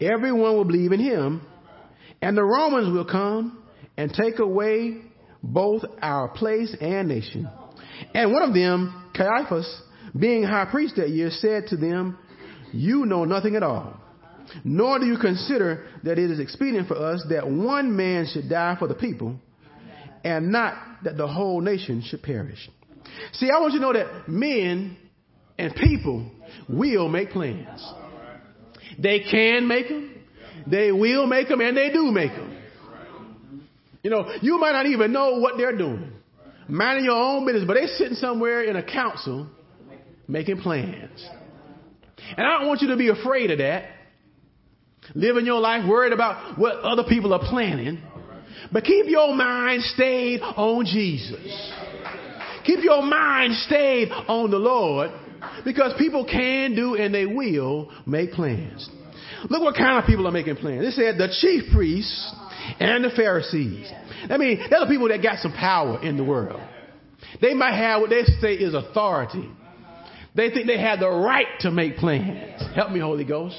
everyone 0.00 0.56
will 0.56 0.64
believe 0.64 0.92
in 0.92 1.00
him, 1.00 1.42
and 2.22 2.36
the 2.36 2.44
Romans 2.44 2.92
will 2.92 3.04
come 3.04 3.62
and 3.96 4.12
take 4.12 4.38
away 4.38 5.02
both 5.42 5.82
our 6.00 6.28
place 6.28 6.74
and 6.80 7.08
nation. 7.08 7.48
And 8.14 8.32
one 8.32 8.42
of 8.42 8.54
them, 8.54 9.10
Caiaphas, 9.14 9.82
being 10.18 10.42
high 10.42 10.66
priest 10.70 10.96
that 10.96 11.10
year, 11.10 11.30
said 11.30 11.66
to 11.68 11.76
them, 11.76 12.18
You 12.72 13.04
know 13.06 13.24
nothing 13.24 13.56
at 13.56 13.62
all, 13.62 14.00
nor 14.64 14.98
do 14.98 15.06
you 15.06 15.18
consider 15.18 15.86
that 16.04 16.18
it 16.18 16.30
is 16.30 16.40
expedient 16.40 16.88
for 16.88 16.96
us 16.96 17.24
that 17.30 17.48
one 17.48 17.96
man 17.96 18.26
should 18.32 18.48
die 18.48 18.76
for 18.78 18.88
the 18.88 18.94
people, 18.94 19.36
and 20.24 20.50
not 20.50 20.74
that 21.04 21.16
the 21.16 21.26
whole 21.26 21.60
nation 21.60 22.02
should 22.04 22.22
perish. 22.22 22.68
See, 23.32 23.50
I 23.50 23.60
want 23.60 23.72
you 23.72 23.80
to 23.80 23.86
know 23.86 23.92
that 23.92 24.28
men 24.28 24.96
and 25.58 25.74
people 25.74 26.30
will 26.68 27.08
make 27.08 27.30
plans. 27.30 27.84
They 28.98 29.20
can 29.20 29.68
make 29.68 29.88
them, 29.88 30.14
they 30.66 30.92
will 30.92 31.26
make 31.26 31.48
them, 31.48 31.60
and 31.60 31.76
they 31.76 31.90
do 31.90 32.10
make 32.10 32.32
them. 32.32 32.56
You 34.02 34.10
know, 34.10 34.30
you 34.40 34.58
might 34.58 34.72
not 34.72 34.86
even 34.86 35.12
know 35.12 35.38
what 35.38 35.56
they're 35.56 35.76
doing, 35.76 36.12
minding 36.68 37.04
your 37.04 37.20
own 37.20 37.44
business, 37.44 37.64
but 37.66 37.74
they're 37.74 37.88
sitting 37.88 38.14
somewhere 38.14 38.62
in 38.62 38.76
a 38.76 38.82
council 38.82 39.48
making 40.28 40.60
plans. 40.60 41.28
And 42.36 42.46
I 42.46 42.58
don't 42.58 42.68
want 42.68 42.82
you 42.82 42.88
to 42.88 42.96
be 42.96 43.08
afraid 43.08 43.50
of 43.50 43.58
that. 43.58 43.90
Living 45.14 45.46
your 45.46 45.60
life 45.60 45.88
worried 45.88 46.12
about 46.12 46.58
what 46.58 46.76
other 46.76 47.04
people 47.08 47.32
are 47.32 47.40
planning. 47.40 48.02
But 48.72 48.84
keep 48.84 49.06
your 49.06 49.34
mind 49.34 49.82
stayed 49.82 50.40
on 50.40 50.84
Jesus. 50.84 51.72
Keep 52.64 52.82
your 52.82 53.02
mind 53.02 53.54
stayed 53.54 54.10
on 54.10 54.50
the 54.50 54.58
Lord 54.58 55.10
because 55.64 55.92
people 55.98 56.24
can 56.24 56.74
do 56.74 56.96
and 56.96 57.14
they 57.14 57.26
will 57.26 57.92
make 58.06 58.32
plans. 58.32 58.88
Look 59.48 59.62
what 59.62 59.76
kind 59.76 60.02
of 60.02 60.06
people 60.06 60.26
are 60.26 60.32
making 60.32 60.56
plans. 60.56 60.82
They 60.82 60.90
said 60.90 61.18
the 61.18 61.28
chief 61.40 61.72
priests 61.72 62.34
and 62.80 63.04
the 63.04 63.10
Pharisees. 63.10 63.90
I 64.28 64.36
mean, 64.38 64.58
they're 64.68 64.80
the 64.80 64.86
people 64.86 65.08
that 65.08 65.22
got 65.22 65.38
some 65.38 65.52
power 65.52 66.02
in 66.02 66.16
the 66.16 66.24
world. 66.24 66.60
They 67.40 67.54
might 67.54 67.76
have 67.76 68.00
what 68.00 68.10
they 68.10 68.24
say 68.40 68.54
is 68.54 68.74
authority. 68.74 69.48
They 70.34 70.50
think 70.50 70.66
they 70.66 70.80
have 70.80 71.00
the 71.00 71.08
right 71.08 71.46
to 71.60 71.70
make 71.70 71.96
plans. 71.96 72.62
Help 72.74 72.90
me, 72.90 73.00
Holy 73.00 73.24
Ghost. 73.24 73.56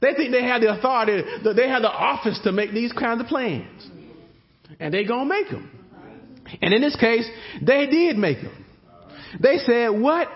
They 0.00 0.14
think 0.14 0.32
they 0.32 0.42
have 0.42 0.60
the 0.60 0.72
authority, 0.76 1.22
they 1.44 1.68
have 1.68 1.82
the 1.82 1.90
office 1.90 2.40
to 2.44 2.52
make 2.52 2.72
these 2.72 2.92
kinds 2.92 3.20
of 3.20 3.26
plans. 3.26 3.88
And 4.80 4.92
they're 4.92 5.06
gonna 5.06 5.26
make 5.26 5.50
them. 5.50 5.70
And 6.60 6.74
in 6.74 6.82
this 6.82 6.96
case, 6.96 7.28
they 7.62 7.86
did 7.86 8.16
make 8.16 8.42
them. 8.42 8.64
They 9.40 9.58
said, 9.58 9.88
what 9.88 10.28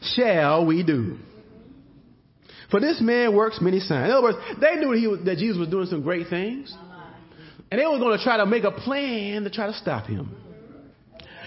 shall 0.00 0.66
we 0.66 0.82
do? 0.82 1.18
For 2.70 2.80
this 2.80 3.00
man 3.00 3.36
works 3.36 3.60
many 3.60 3.80
signs. 3.80 4.06
In 4.06 4.10
other 4.10 4.22
words, 4.22 4.38
they 4.60 4.76
knew 4.76 4.92
he 4.92 5.06
was, 5.06 5.20
that 5.24 5.36
Jesus 5.36 5.58
was 5.58 5.68
doing 5.68 5.86
some 5.86 6.02
great 6.02 6.28
things. 6.28 6.74
And 7.70 7.80
they 7.80 7.86
were 7.86 7.98
going 7.98 8.16
to 8.16 8.24
try 8.24 8.38
to 8.38 8.46
make 8.46 8.64
a 8.64 8.70
plan 8.70 9.44
to 9.44 9.50
try 9.50 9.66
to 9.66 9.74
stop 9.74 10.06
him. 10.06 10.34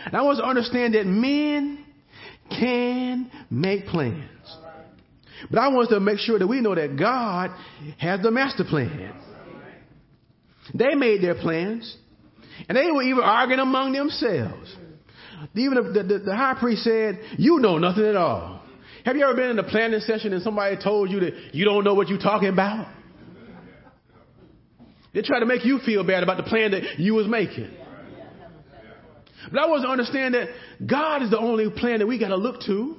And 0.06 0.16
I 0.16 0.22
want 0.22 0.38
to 0.38 0.46
understand 0.46 0.94
that 0.94 1.06
men 1.06 1.84
can 2.50 3.32
make 3.50 3.88
plans. 3.88 4.30
But 5.50 5.60
I 5.60 5.68
want 5.70 5.88
us 5.88 5.94
to 5.94 6.00
make 6.00 6.20
sure 6.20 6.40
that 6.40 6.48
we 6.48 6.62
know 6.62 6.76
that 6.76 6.98
God 6.98 7.52
has 7.98 8.22
the 8.22 8.32
master 8.32 8.64
plan. 8.64 9.14
They 10.74 10.96
made 10.96 11.22
their 11.22 11.36
plans, 11.36 11.96
and 12.68 12.78
they 12.78 12.92
were 12.92 13.04
even 13.04 13.24
arguing 13.24 13.60
among 13.60 13.94
themselves. 13.94 14.76
Even 15.54 15.94
the, 15.94 16.04
the, 16.04 16.20
the 16.20 16.36
high 16.36 16.56
priest 16.60 16.84
said, 16.84 17.20
You 17.38 17.60
know 17.60 17.78
nothing 17.78 18.06
at 18.06 18.16
all. 18.16 18.62
Have 19.06 19.16
you 19.16 19.24
ever 19.24 19.36
been 19.36 19.52
in 19.52 19.60
a 19.60 19.64
planning 19.64 20.00
session 20.00 20.34
and 20.34 20.42
somebody 20.42 20.78
told 20.82 21.12
you 21.12 21.20
that 21.20 21.54
you 21.54 21.66
don't 21.66 21.84
know 21.84 21.94
what 21.94 22.08
you're 22.08 22.18
talking 22.18 22.50
about? 22.50 22.88
They 25.14 25.22
try 25.22 25.40
to 25.40 25.46
make 25.46 25.64
you 25.64 25.80
feel 25.80 26.04
bad 26.04 26.24
about 26.24 26.38
the 26.38 26.44
plan 26.44 26.72
that 26.72 27.00
you 27.00 27.14
was 27.14 27.28
making. 27.28 27.72
But 29.52 29.60
I 29.60 29.68
want 29.68 29.82
us 29.82 29.86
to 29.86 29.92
understand 29.92 30.34
that 30.34 30.50
God 30.86 31.22
is 31.22 31.30
the 31.30 31.38
only 31.38 31.70
plan 31.70 32.00
that 32.00 32.08
we 32.08 32.18
got 32.18 32.30
to 32.30 32.36
look 32.36 32.62
to. 32.62 32.98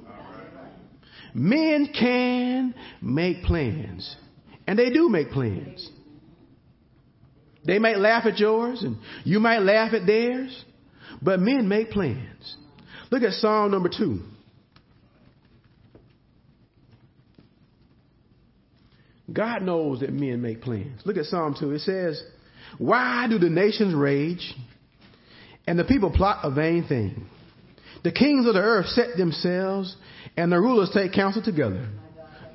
Men 1.38 1.92
can 1.92 2.75
make 3.03 3.42
plans, 3.42 4.16
and 4.66 4.79
they 4.79 4.88
do 4.88 5.11
make 5.11 5.31
plans. 5.33 5.87
They 7.62 7.79
might 7.79 7.99
laugh 7.99 8.25
at 8.25 8.38
yours, 8.38 8.83
and 8.83 8.96
you 9.22 9.38
might 9.38 9.59
laugh 9.59 9.92
at 9.92 10.07
theirs, 10.07 10.64
but 11.20 11.38
men 11.38 11.68
make 11.68 11.90
plans. 11.90 12.57
Look 13.11 13.22
at 13.22 13.35
Psalm 13.35 13.70
number 13.70 13.90
two. 13.90 14.22
God 19.31 19.61
knows 19.61 20.01
that 20.01 20.14
men 20.14 20.40
make 20.40 20.62
plans. 20.62 21.03
Look 21.05 21.18
at 21.18 21.27
Psalm 21.27 21.55
2. 21.61 21.72
It 21.72 21.81
says, 21.81 22.22
Why 22.79 23.27
do 23.29 23.38
the 23.38 23.51
nations 23.51 23.94
rage 23.94 24.55
and 25.66 25.79
the 25.79 25.85
people 25.85 26.11
plot 26.11 26.38
a 26.44 26.51
vain 26.51 26.87
thing? 26.88 27.27
The 28.05 28.12
kings 28.12 28.46
of 28.46 28.55
the 28.55 28.61
earth 28.61 28.87
set 28.87 29.18
themselves 29.18 29.96
and 30.37 30.53
the 30.53 30.59
rulers 30.59 30.90
take 30.92 31.12
counsel 31.12 31.42
together 31.42 31.88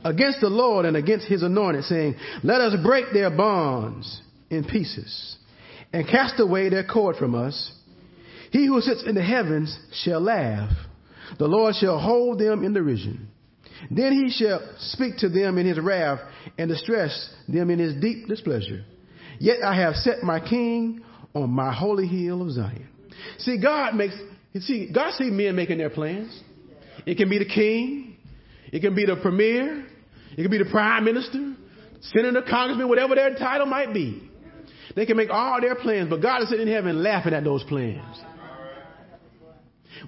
against 0.03 0.41
the 0.41 0.49
Lord 0.49 0.85
and 0.85 0.97
against 0.97 1.27
his 1.27 1.43
anointed, 1.43 1.85
saying, 1.85 2.15
Let 2.43 2.61
us 2.61 2.75
break 2.83 3.05
their 3.13 3.29
bonds 3.29 4.21
in 4.49 4.63
pieces 4.65 5.37
and 5.93 6.07
cast 6.07 6.39
away 6.39 6.69
their 6.69 6.85
cord 6.85 7.15
from 7.17 7.35
us. 7.35 7.71
He 8.51 8.65
who 8.65 8.81
sits 8.81 9.03
in 9.05 9.15
the 9.15 9.23
heavens 9.23 9.77
shall 10.03 10.21
laugh. 10.21 10.71
The 11.39 11.47
Lord 11.47 11.75
shall 11.75 11.99
hold 11.99 12.39
them 12.39 12.63
in 12.63 12.73
derision. 12.73 13.29
Then 13.89 14.13
he 14.13 14.29
shall 14.29 14.61
speak 14.77 15.17
to 15.19 15.29
them 15.29 15.57
in 15.57 15.65
his 15.65 15.79
wrath 15.79 16.19
and 16.57 16.69
distress 16.69 17.33
them 17.47 17.69
in 17.69 17.79
his 17.79 17.95
deep 17.95 18.27
displeasure. 18.27 18.83
Yet 19.39 19.63
I 19.63 19.75
have 19.75 19.95
set 19.95 20.21
my 20.21 20.39
king 20.39 21.03
on 21.33 21.49
my 21.49 21.73
holy 21.73 22.05
hill 22.05 22.41
of 22.41 22.51
Zion. 22.51 22.87
See, 23.39 23.59
God 23.59 23.95
makes, 23.95 24.15
see, 24.59 24.91
God 24.93 25.13
sees 25.13 25.31
men 25.31 25.55
making 25.55 25.77
their 25.77 25.89
plans. 25.89 26.43
It 27.05 27.15
can 27.15 27.29
be 27.29 27.37
the 27.39 27.45
king. 27.45 28.17
It 28.71 28.81
can 28.81 28.95
be 28.95 29.05
the 29.05 29.15
premier. 29.17 29.85
It 30.37 30.41
can 30.41 30.51
be 30.51 30.57
the 30.57 30.69
prime 30.69 31.03
minister, 31.03 31.55
senator, 32.01 32.41
congressman, 32.49 32.87
whatever 32.87 33.15
their 33.15 33.35
title 33.35 33.65
might 33.65 33.93
be. 33.93 34.29
They 34.95 35.05
can 35.05 35.17
make 35.17 35.29
all 35.29 35.59
their 35.61 35.75
plans, 35.75 36.09
but 36.09 36.21
God 36.21 36.41
is 36.43 36.49
sitting 36.49 36.67
in 36.67 36.73
heaven 36.73 37.01
laughing 37.03 37.33
at 37.33 37.43
those 37.43 37.63
plans. 37.63 38.21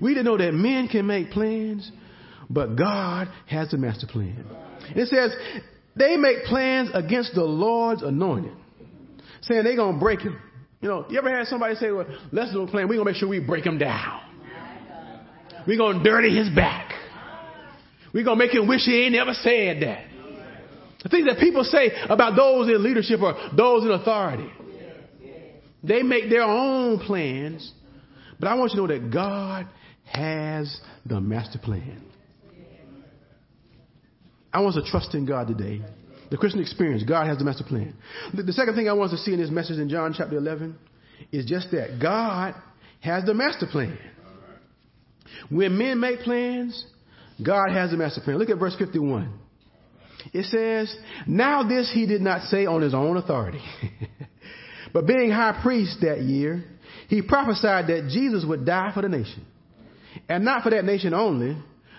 We 0.02 0.14
didn't 0.14 0.26
know 0.26 0.38
that 0.38 0.54
men 0.54 0.88
can 0.88 1.06
make 1.06 1.32
plans, 1.32 1.92
but 2.50 2.76
God 2.76 3.28
has 3.48 3.74
a 3.74 3.78
master 3.78 4.08
plan. 4.08 4.46
It 4.96 5.08
says 5.08 5.36
they 5.96 6.18
make 6.18 6.46
plans 6.46 6.90
against 6.94 7.36
the 7.36 7.44
Lord's 7.44 8.02
anointed, 8.02 8.54
saying 9.42 9.64
they're 9.64 9.76
going 9.76 9.96
to 9.96 10.00
break 10.00 10.22
him. 10.22 10.40
You 10.82 10.90
know, 10.90 11.06
you 11.10 11.18
ever 11.18 11.30
had 11.30 11.48
somebody 11.48 11.76
say, 11.76 11.92
well, 11.92 12.06
let's 12.32 12.52
do 12.52 12.64
a 12.64 12.68
plan. 12.68 12.88
We're 12.88 12.96
going 12.96 13.06
to 13.06 13.12
make 13.12 13.16
sure 13.16 13.30
we 13.30 13.40
break 13.40 13.66
him 13.66 13.78
down. 13.78 14.22
We're 15.68 15.78
going 15.78 16.00
to 16.00 16.04
dirty 16.04 16.36
his 16.36 16.50
back. 16.50 16.94
We're 18.14 18.24
going 18.24 18.38
to 18.38 18.46
make 18.46 18.54
him 18.54 18.68
wish 18.68 18.82
he 18.82 19.04
ain't 19.04 19.14
never 19.14 19.34
said 19.34 19.82
that. 19.82 20.06
The 21.04 21.10
things 21.10 21.26
that 21.28 21.40
people 21.40 21.64
say 21.64 21.92
about 22.10 22.36
those 22.36 22.70
in 22.70 22.82
leadership 22.82 23.22
or 23.22 23.34
those 23.56 23.84
in 23.84 23.92
authority. 23.92 24.50
They 25.84 26.02
make 26.02 26.30
their 26.30 26.44
own 26.44 27.00
plans, 27.00 27.70
but 28.40 28.48
I 28.48 28.56
want 28.56 28.72
you 28.72 28.78
to 28.78 28.88
know 28.88 29.00
that 29.00 29.12
God 29.12 29.68
has 30.06 30.80
the 31.06 31.20
master 31.20 31.60
plan. 31.60 32.02
I 34.54 34.62
want 34.62 34.78
us 34.78 34.84
to 34.84 34.90
trust 34.90 35.14
in 35.14 35.26
God 35.26 35.48
today. 35.48 35.82
The 36.30 36.38
Christian 36.38 36.62
experience, 36.62 37.04
God 37.04 37.28
has 37.28 37.38
the 37.38 37.44
master 37.44 37.64
plan. 37.64 37.96
The, 38.34 38.44
the 38.44 38.54
second 38.54 38.76
thing 38.76 38.88
I 38.88 38.94
want 38.94 39.12
us 39.12 39.20
to 39.20 39.26
see 39.26 39.34
in 39.34 39.42
this 39.42 39.50
message 39.50 39.78
in 39.78 39.90
John 39.90 40.14
chapter 40.18 40.38
11 40.38 40.78
is 41.32 41.46
just 41.46 41.72
that 41.72 42.00
God 42.02 42.56
has 43.02 43.26
the 43.26 43.34
master 43.34 43.66
plan. 43.68 43.98
When 45.50 45.78
men 45.78 46.00
make 46.00 46.20
plans, 46.20 46.86
God 47.44 47.72
has 47.72 47.94
a 47.94 47.98
master 47.98 48.22
plan. 48.22 48.38
Look 48.38 48.50
at 48.50 48.60
verse 48.60 48.76
51. 48.78 49.40
It 50.32 50.46
says, 50.46 50.96
Now 51.28 51.68
this 51.68 51.92
he 51.94 52.06
did 52.06 52.22
not 52.22 52.44
say 52.48 52.66
on 52.66 52.82
his 52.82 52.94
own 52.94 53.18
authority. 53.18 53.62
but 54.94 55.06
being 55.06 55.32
high 55.32 55.60
priest 55.62 55.98
that 56.02 56.22
year, 56.22 56.64
he 57.08 57.22
prophesied 57.22 57.88
that 57.88 58.10
Jesus 58.10 58.46
would 58.48 58.66
die 58.66 58.92
for 58.94 59.02
the 59.02 59.10
nation. 59.10 59.46
And 60.30 60.46
not 60.46 60.64
for 60.64 60.70
that 60.70 60.86
nation 60.86 61.14
only, 61.14 61.58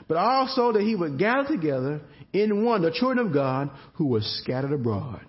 but 0.09 0.17
also 0.17 0.73
that 0.73 0.83
he 0.83 0.95
would 0.95 1.19
gather 1.19 1.49
together 1.49 2.01
in 2.33 2.65
one 2.65 2.83
the 2.83 2.91
children 2.91 3.27
of 3.27 3.33
God 3.33 3.71
who 3.95 4.07
were 4.09 4.21
scattered 4.23 4.73
abroad. 4.73 5.21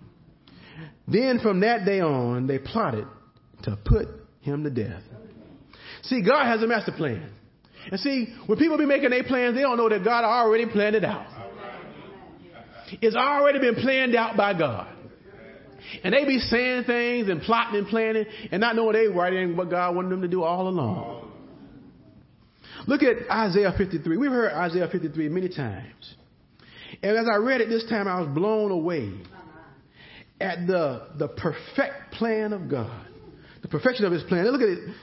Then 1.07 1.39
from 1.39 1.59
that 1.61 1.85
day 1.85 1.99
on, 1.99 2.47
they 2.47 2.59
plotted 2.59 3.07
to 3.63 3.77
put 3.83 4.07
him 4.41 4.63
to 4.63 4.69
death. 4.69 5.01
See, 6.03 6.21
God 6.21 6.45
has 6.45 6.61
a 6.61 6.67
master 6.67 6.91
plan. 6.91 7.31
And 7.91 7.99
see, 7.99 8.33
when 8.47 8.57
people 8.57 8.77
be 8.77 8.85
making 8.85 9.11
their 9.11 9.23
plans, 9.23 9.55
they 9.55 9.61
don't 9.61 9.77
know 9.77 9.89
that 9.89 10.03
God 10.03 10.23
already 10.23 10.65
planned 10.65 10.95
it 10.95 11.05
out. 11.05 11.27
It's 13.01 13.15
already 13.15 13.59
been 13.59 13.75
planned 13.75 14.15
out 14.15 14.37
by 14.37 14.57
God. 14.57 14.87
And 16.03 16.13
they 16.13 16.25
be 16.25 16.39
saying 16.39 16.85
things 16.85 17.29
and 17.29 17.41
plotting 17.41 17.77
and 17.77 17.87
planning 17.87 18.25
and 18.51 18.59
not 18.59 18.75
knowing 18.75 18.93
they 18.93 19.07
writing 19.07 19.55
what 19.55 19.69
God 19.69 19.95
wanted 19.95 20.09
them 20.09 20.21
to 20.21 20.27
do 20.27 20.43
all 20.43 20.67
along. 20.67 21.31
Look 22.87 23.01
at 23.03 23.29
Isaiah 23.29 23.73
53. 23.77 24.17
We've 24.17 24.31
heard 24.31 24.51
Isaiah 24.51 24.87
53 24.91 25.29
many 25.29 25.49
times. 25.49 26.15
And 27.01 27.17
as 27.17 27.25
I 27.31 27.37
read 27.37 27.61
it 27.61 27.69
this 27.69 27.85
time, 27.89 28.07
I 28.07 28.19
was 28.21 28.29
blown 28.29 28.71
away 28.71 29.13
at 30.39 30.67
the, 30.67 31.07
the 31.17 31.27
perfect 31.27 32.13
plan 32.13 32.53
of 32.53 32.69
God, 32.69 33.07
the 33.61 33.67
perfection 33.67 34.05
of 34.05 34.11
his 34.11 34.23
plan. 34.23 34.45
look 34.51 34.61
at 34.61 34.69
it. 34.69 34.95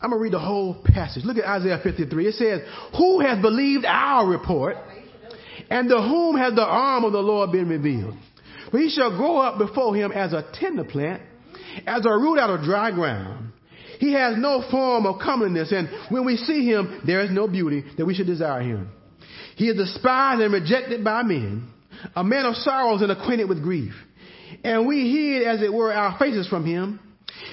I'm 0.00 0.10
going 0.10 0.20
to 0.20 0.22
read 0.22 0.32
the 0.32 0.38
whole 0.38 0.80
passage. 0.84 1.24
Look 1.24 1.38
at 1.38 1.44
Isaiah 1.44 1.80
53. 1.82 2.26
It 2.28 2.34
says, 2.34 2.60
Who 2.96 3.20
has 3.20 3.40
believed 3.42 3.84
our 3.84 4.28
report? 4.28 4.76
And 5.70 5.88
to 5.88 5.96
whom 5.96 6.36
has 6.36 6.54
the 6.54 6.64
arm 6.64 7.04
of 7.04 7.12
the 7.12 7.20
Lord 7.20 7.50
been 7.50 7.68
revealed? 7.68 8.14
For 8.70 8.78
he 8.78 8.90
shall 8.90 9.16
grow 9.16 9.38
up 9.38 9.58
before 9.58 9.94
him 9.96 10.12
as 10.12 10.32
a 10.32 10.44
tender 10.54 10.84
plant, 10.84 11.22
as 11.86 12.06
a 12.06 12.10
root 12.10 12.38
out 12.38 12.50
of 12.50 12.62
dry 12.62 12.90
ground. 12.90 13.52
He 13.98 14.12
has 14.12 14.36
no 14.38 14.62
form 14.70 15.06
of 15.06 15.20
comeliness, 15.20 15.72
and 15.72 15.88
when 16.10 16.24
we 16.24 16.36
see 16.36 16.64
him, 16.64 17.02
there 17.04 17.20
is 17.20 17.30
no 17.30 17.48
beauty 17.48 17.84
that 17.96 18.06
we 18.06 18.14
should 18.14 18.26
desire 18.26 18.62
him. 18.62 18.90
He 19.56 19.68
is 19.68 19.76
despised 19.76 20.40
and 20.40 20.52
rejected 20.52 21.02
by 21.02 21.24
men, 21.24 21.68
a 22.14 22.22
man 22.22 22.46
of 22.46 22.54
sorrows 22.56 23.02
and 23.02 23.10
acquainted 23.10 23.48
with 23.48 23.62
grief. 23.62 23.92
And 24.62 24.86
we 24.86 25.10
hid, 25.10 25.48
as 25.48 25.62
it 25.62 25.72
were, 25.72 25.92
our 25.92 26.16
faces 26.18 26.46
from 26.46 26.64
him. 26.64 27.00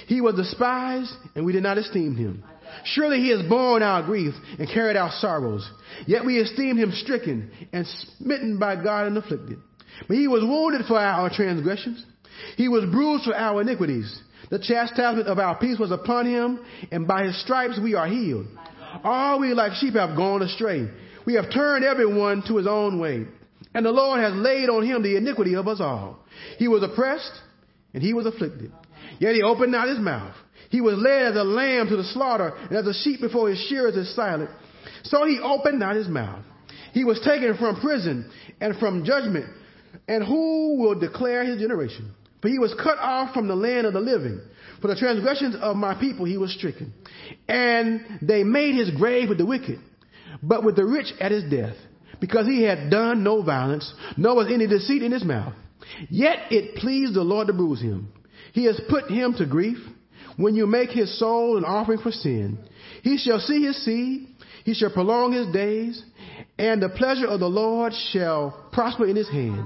He 0.08 0.22
was 0.22 0.36
despised, 0.36 1.12
and 1.36 1.46
we 1.46 1.54
did 1.54 1.64
not 1.64 1.78
esteem 1.78 2.16
him. 2.16 2.44
Surely 2.84 3.20
he 3.20 3.30
has 3.30 3.48
borne 3.48 3.84
our 3.84 4.04
grief 4.04 4.34
and 4.60 4.68
carried 4.68 4.98
our 4.98 5.12
sorrows. 5.20 5.70
Yet 6.08 6.26
we 6.26 6.38
esteemed 6.38 6.80
him 6.80 6.92
stricken 6.92 7.52
and 7.72 7.86
smitten 7.88 8.60
by 8.60 8.76
God 8.76 9.08
and 9.08 9.18
afflicted. 9.18 9.60
But 10.08 10.18
he 10.18 10.28
was 10.28 10.44
wounded 10.44 10.86
for 10.88 11.00
our 11.00 11.30
transgressions. 11.30 12.04
He 12.58 12.68
was 12.68 12.86
bruised 12.86 13.26
for 13.26 13.36
our 13.36 13.62
iniquities. 13.62 14.22
The 14.50 14.60
chastisement 14.60 15.28
of 15.28 15.40
our 15.40 15.58
peace 15.58 15.80
was 15.80 15.92
upon 15.92 16.26
him, 16.26 16.60
and 16.92 17.08
by 17.08 17.24
his 17.26 17.42
stripes 17.42 17.80
we 17.82 17.96
are 17.96 18.08
healed. 18.08 18.48
All 19.04 19.40
we 19.40 19.54
like 19.54 19.74
sheep 19.74 19.96
have 19.96 20.16
gone 20.16 20.42
astray. 20.42 20.90
We 21.26 21.34
have 21.36 21.52
turned 21.52 21.84
everyone 21.84 22.44
to 22.48 22.58
his 22.58 22.68
own 22.68 23.00
way. 23.00 23.26
And 23.74 23.86
the 23.86 23.92
Lord 23.92 24.22
has 24.22 24.34
laid 24.34 24.70
on 24.70 24.86
him 24.86 25.02
the 25.02 25.18
iniquity 25.18 25.56
of 25.56 25.68
us 25.68 25.82
all. 25.82 26.20
He 26.58 26.68
was 26.68 26.84
oppressed 26.84 27.32
and 27.94 28.04
he 28.04 28.14
was 28.14 28.26
afflicted. 28.26 28.72
Yet 29.20 29.36
he 29.36 29.42
opened 29.42 29.72
not 29.72 29.88
his 29.88 30.00
mouth. 30.00 30.36
He 30.70 30.82
was 30.82 30.96
led 30.98 31.32
as 31.32 31.36
a 31.36 31.44
lamb 31.44 31.88
to 31.90 31.98
the 31.98 32.04
slaughter, 32.04 32.54
and 32.56 32.74
as 32.74 32.88
a 32.88 32.94
sheep 32.94 33.22
before 33.22 33.50
his 33.50 33.60
shearers 33.70 33.96
is 33.96 34.14
silent. 34.16 34.50
So 35.04 35.26
he 35.26 35.40
opened 35.42 35.80
not 35.80 35.96
his 35.96 36.08
mouth. 36.08 36.44
He 36.94 37.04
was 37.04 37.20
taken 37.22 37.56
from 37.58 37.80
prison 37.82 38.30
and 38.60 38.78
from 38.78 39.06
judgment. 39.06 39.46
And 40.08 40.24
who 40.24 40.78
will 40.80 41.00
declare 41.00 41.44
his 41.44 41.60
generation? 41.60 42.14
For 42.42 42.50
he 42.50 42.60
was 42.60 42.74
cut 42.76 42.98
off 43.00 43.34
from 43.34 43.48
the 43.48 43.56
land 43.56 43.88
of 43.88 43.94
the 43.94 44.00
living. 44.00 44.42
For 44.82 44.88
the 44.88 44.96
transgressions 44.96 45.56
of 45.60 45.76
my 45.76 46.00
people 46.00 46.26
he 46.26 46.38
was 46.38 46.54
stricken. 46.54 46.94
And 47.48 48.20
they 48.22 48.44
made 48.44 48.76
his 48.76 48.92
grave 48.92 49.30
with 49.30 49.38
the 49.38 49.46
wicked, 49.46 49.80
but 50.44 50.64
with 50.64 50.76
the 50.76 50.86
rich 50.86 51.12
at 51.20 51.32
his 51.32 51.44
death, 51.50 51.76
because 52.20 52.46
he 52.46 52.64
had 52.64 52.90
done 52.90 53.24
no 53.24 53.42
violence, 53.42 53.92
nor 54.18 54.36
was 54.36 54.52
any 54.52 54.68
deceit 54.68 55.02
in 55.02 55.12
his 55.12 55.24
mouth. 55.24 55.54
Yet 56.10 56.52
it 56.52 56.76
pleased 56.76 57.14
the 57.14 57.24
Lord 57.24 57.48
to 57.48 57.54
bruise 57.54 57.82
him. 57.82 58.12
He 58.56 58.64
has 58.66 58.80
put 58.88 59.12
him 59.12 59.34
to 59.34 59.46
grief. 59.46 59.78
When 60.38 60.56
you 60.56 60.66
make 60.66 60.90
his 60.90 61.20
soul 61.20 61.58
an 61.58 61.66
offering 61.66 62.00
for 62.00 62.12
sin, 62.12 62.58
he 63.04 63.18
shall 63.18 63.40
see 63.40 63.64
his 63.64 63.84
seed, 63.84 64.30
he 64.64 64.74
shall 64.74 64.92
prolong 64.92 65.34
his 65.34 65.48
days, 65.48 66.02
and 66.58 66.82
the 66.82 66.88
pleasure 66.88 67.28
of 67.28 67.42
the 67.42 67.50
Lord 67.50 67.94
shall 68.14 68.70
prosper 68.72 69.08
in 69.08 69.18
his 69.18 69.30
hand. 69.30 69.66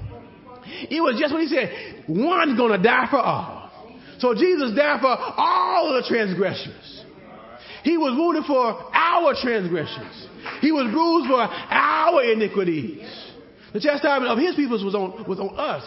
It 0.89 1.01
was 1.01 1.19
just 1.19 1.33
when 1.33 1.43
he 1.43 1.47
said, 1.47 2.05
one's 2.07 2.57
gonna 2.57 2.81
die 2.81 3.07
for 3.09 3.19
all. 3.19 3.71
So 4.19 4.35
Jesus 4.35 4.75
died 4.75 5.01
for 5.01 5.15
all 5.17 5.93
the 5.93 6.07
transgressors. 6.07 7.05
He 7.83 7.97
was 7.97 8.15
wounded 8.15 8.43
for 8.45 8.77
our 8.93 9.33
transgressions. 9.41 10.27
He 10.61 10.71
was 10.71 10.91
bruised 10.91 11.27
for 11.27 11.41
our 11.41 12.23
iniquities. 12.23 13.01
The 13.73 13.79
chastisement 13.79 14.31
of 14.31 14.37
his 14.37 14.55
people 14.55 14.83
was 14.83 14.93
on, 14.93 15.25
was 15.27 15.39
on 15.39 15.57
us. 15.57 15.83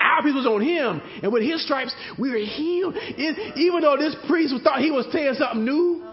Our 0.00 0.22
people 0.22 0.42
was 0.42 0.46
on 0.46 0.60
him. 0.60 1.02
And 1.22 1.32
with 1.32 1.42
his 1.42 1.64
stripes, 1.64 1.94
we 2.18 2.30
were 2.30 2.38
healed. 2.38 2.94
It, 2.96 3.56
even 3.56 3.80
though 3.80 3.96
this 3.96 4.14
priest 4.28 4.54
thought 4.62 4.80
he 4.80 4.92
was 4.92 5.06
saying 5.12 5.34
something 5.34 5.64
new, 5.64 6.04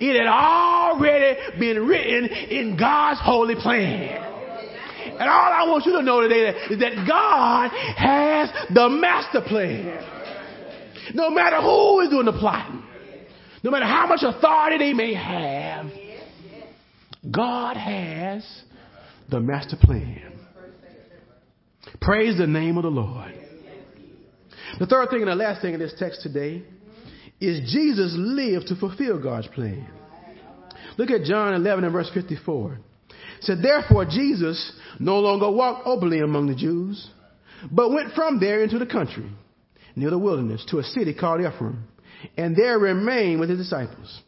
it 0.00 0.18
had 0.18 0.26
already 0.26 1.58
been 1.58 1.86
written 1.86 2.26
in 2.26 2.76
God's 2.76 3.20
holy 3.22 3.54
plan. 3.54 4.33
And 5.18 5.28
all 5.28 5.52
I 5.52 5.64
want 5.68 5.86
you 5.86 5.92
to 5.92 6.02
know 6.02 6.20
today 6.20 6.50
is 6.70 6.80
that 6.80 7.06
God 7.06 7.70
has 7.70 8.50
the 8.72 8.88
master 8.88 9.40
plan. 9.40 10.02
No 11.14 11.30
matter 11.30 11.60
who 11.60 12.00
is 12.00 12.10
doing 12.10 12.26
the 12.26 12.32
plotting, 12.32 12.82
no 13.62 13.70
matter 13.70 13.86
how 13.86 14.06
much 14.06 14.20
authority 14.22 14.78
they 14.78 14.92
may 14.92 15.14
have, 15.14 15.86
God 17.30 17.76
has 17.76 18.44
the 19.30 19.40
master 19.40 19.76
plan. 19.80 20.32
Praise 22.00 22.36
the 22.36 22.46
name 22.46 22.76
of 22.76 22.82
the 22.82 22.90
Lord. 22.90 23.32
The 24.78 24.86
third 24.86 25.10
thing 25.10 25.20
and 25.20 25.28
the 25.28 25.34
last 25.34 25.62
thing 25.62 25.74
in 25.74 25.80
this 25.80 25.94
text 25.98 26.22
today 26.22 26.62
is 27.40 27.70
Jesus 27.72 28.14
lived 28.16 28.68
to 28.68 28.76
fulfill 28.76 29.22
God's 29.22 29.46
plan. 29.48 29.88
Look 30.96 31.10
at 31.10 31.24
John 31.24 31.54
11 31.54 31.84
and 31.84 31.92
verse 31.92 32.10
54. 32.12 32.78
Said, 33.44 33.62
Therefore 33.62 34.04
Jesus 34.04 34.72
no 34.98 35.20
longer 35.20 35.50
walked 35.50 35.86
openly 35.86 36.20
among 36.20 36.46
the 36.46 36.54
Jews, 36.54 37.08
but 37.70 37.90
went 37.90 38.14
from 38.14 38.40
there 38.40 38.62
into 38.62 38.78
the 38.78 38.86
country, 38.86 39.30
near 39.96 40.10
the 40.10 40.18
wilderness, 40.18 40.64
to 40.70 40.78
a 40.78 40.82
city 40.82 41.14
called 41.14 41.40
Ephraim, 41.40 41.84
and 42.36 42.56
there 42.56 42.78
remained 42.78 43.40
with 43.40 43.50
his 43.50 43.58
disciples. 43.58 44.20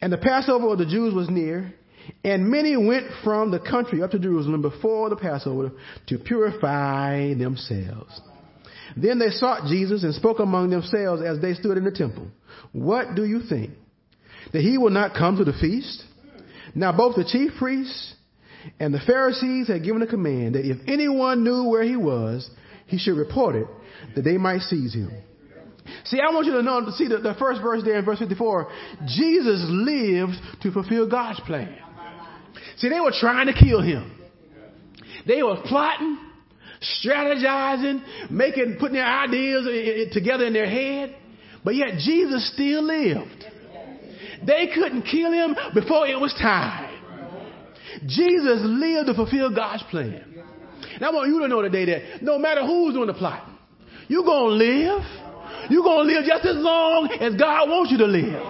And 0.00 0.12
the 0.12 0.18
Passover 0.18 0.72
of 0.72 0.78
the 0.78 0.86
Jews 0.86 1.14
was 1.14 1.30
near, 1.30 1.74
and 2.22 2.50
many 2.50 2.76
went 2.76 3.06
from 3.22 3.50
the 3.50 3.60
country 3.60 4.02
up 4.02 4.10
to 4.10 4.18
Jerusalem 4.18 4.60
before 4.60 5.08
the 5.08 5.16
Passover 5.16 5.72
to 6.08 6.18
purify 6.18 7.34
themselves. 7.34 8.20
Then 8.96 9.18
they 9.18 9.30
sought 9.30 9.66
Jesus 9.66 10.02
and 10.02 10.14
spoke 10.14 10.38
among 10.38 10.70
themselves 10.70 11.22
as 11.22 11.40
they 11.40 11.54
stood 11.54 11.78
in 11.78 11.84
the 11.84 11.90
temple. 11.90 12.28
What 12.72 13.14
do 13.14 13.24
you 13.24 13.40
think? 13.48 13.72
That 14.52 14.60
he 14.60 14.78
will 14.78 14.90
not 14.90 15.14
come 15.14 15.38
to 15.38 15.44
the 15.44 15.54
feast? 15.54 16.04
Now 16.74 16.96
both 16.96 17.16
the 17.16 17.24
chief 17.24 17.52
priests 17.58 18.13
and 18.80 18.92
the 18.92 19.00
Pharisees 19.00 19.68
had 19.68 19.82
given 19.82 20.02
a 20.02 20.06
command 20.06 20.54
that 20.54 20.64
if 20.64 20.78
anyone 20.86 21.44
knew 21.44 21.64
where 21.64 21.82
he 21.82 21.96
was, 21.96 22.48
he 22.86 22.98
should 22.98 23.16
report 23.16 23.56
it, 23.56 23.66
that 24.14 24.22
they 24.22 24.36
might 24.36 24.60
seize 24.60 24.94
him. 24.94 25.10
See, 26.04 26.18
I 26.18 26.32
want 26.32 26.46
you 26.46 26.52
to 26.52 26.62
know, 26.62 26.86
see 26.96 27.08
the, 27.08 27.18
the 27.18 27.34
first 27.38 27.60
verse 27.62 27.82
there 27.84 27.98
in 27.98 28.04
verse 28.04 28.18
54. 28.18 28.70
Jesus 29.06 29.64
lived 29.68 30.34
to 30.62 30.72
fulfill 30.72 31.08
God's 31.08 31.40
plan. 31.40 31.76
See, 32.76 32.88
they 32.88 33.00
were 33.00 33.12
trying 33.18 33.46
to 33.46 33.52
kill 33.52 33.82
him. 33.82 34.18
They 35.26 35.42
were 35.42 35.56
plotting, 35.66 36.18
strategizing, 37.04 38.30
making, 38.30 38.76
putting 38.78 38.96
their 38.96 39.06
ideas 39.06 40.12
together 40.12 40.46
in 40.46 40.52
their 40.52 40.68
head. 40.68 41.16
But 41.64 41.74
yet 41.74 41.98
Jesus 41.98 42.50
still 42.52 42.82
lived. 42.82 43.44
They 44.46 44.70
couldn't 44.74 45.02
kill 45.02 45.32
him 45.32 45.56
before 45.74 46.06
it 46.06 46.18
was 46.18 46.34
time. 46.34 46.83
Jesus 48.06 48.60
lived 48.62 49.06
to 49.06 49.14
fulfill 49.14 49.54
God's 49.54 49.82
plan. 49.90 50.24
And 50.94 51.04
I 51.04 51.10
want 51.10 51.28
you 51.28 51.40
to 51.40 51.48
know 51.48 51.62
today 51.62 51.84
that 51.86 52.22
no 52.22 52.38
matter 52.38 52.64
who's 52.64 52.94
doing 52.94 53.06
the 53.06 53.14
plot, 53.14 53.48
you're 54.08 54.24
going 54.24 54.58
to 54.58 54.64
live. 54.64 55.02
You're 55.70 55.82
going 55.82 56.06
to 56.06 56.14
live 56.14 56.24
just 56.26 56.44
as 56.44 56.56
long 56.56 57.08
as 57.20 57.34
God 57.34 57.68
wants 57.68 57.90
you 57.90 57.98
to 57.98 58.06
live. 58.06 58.42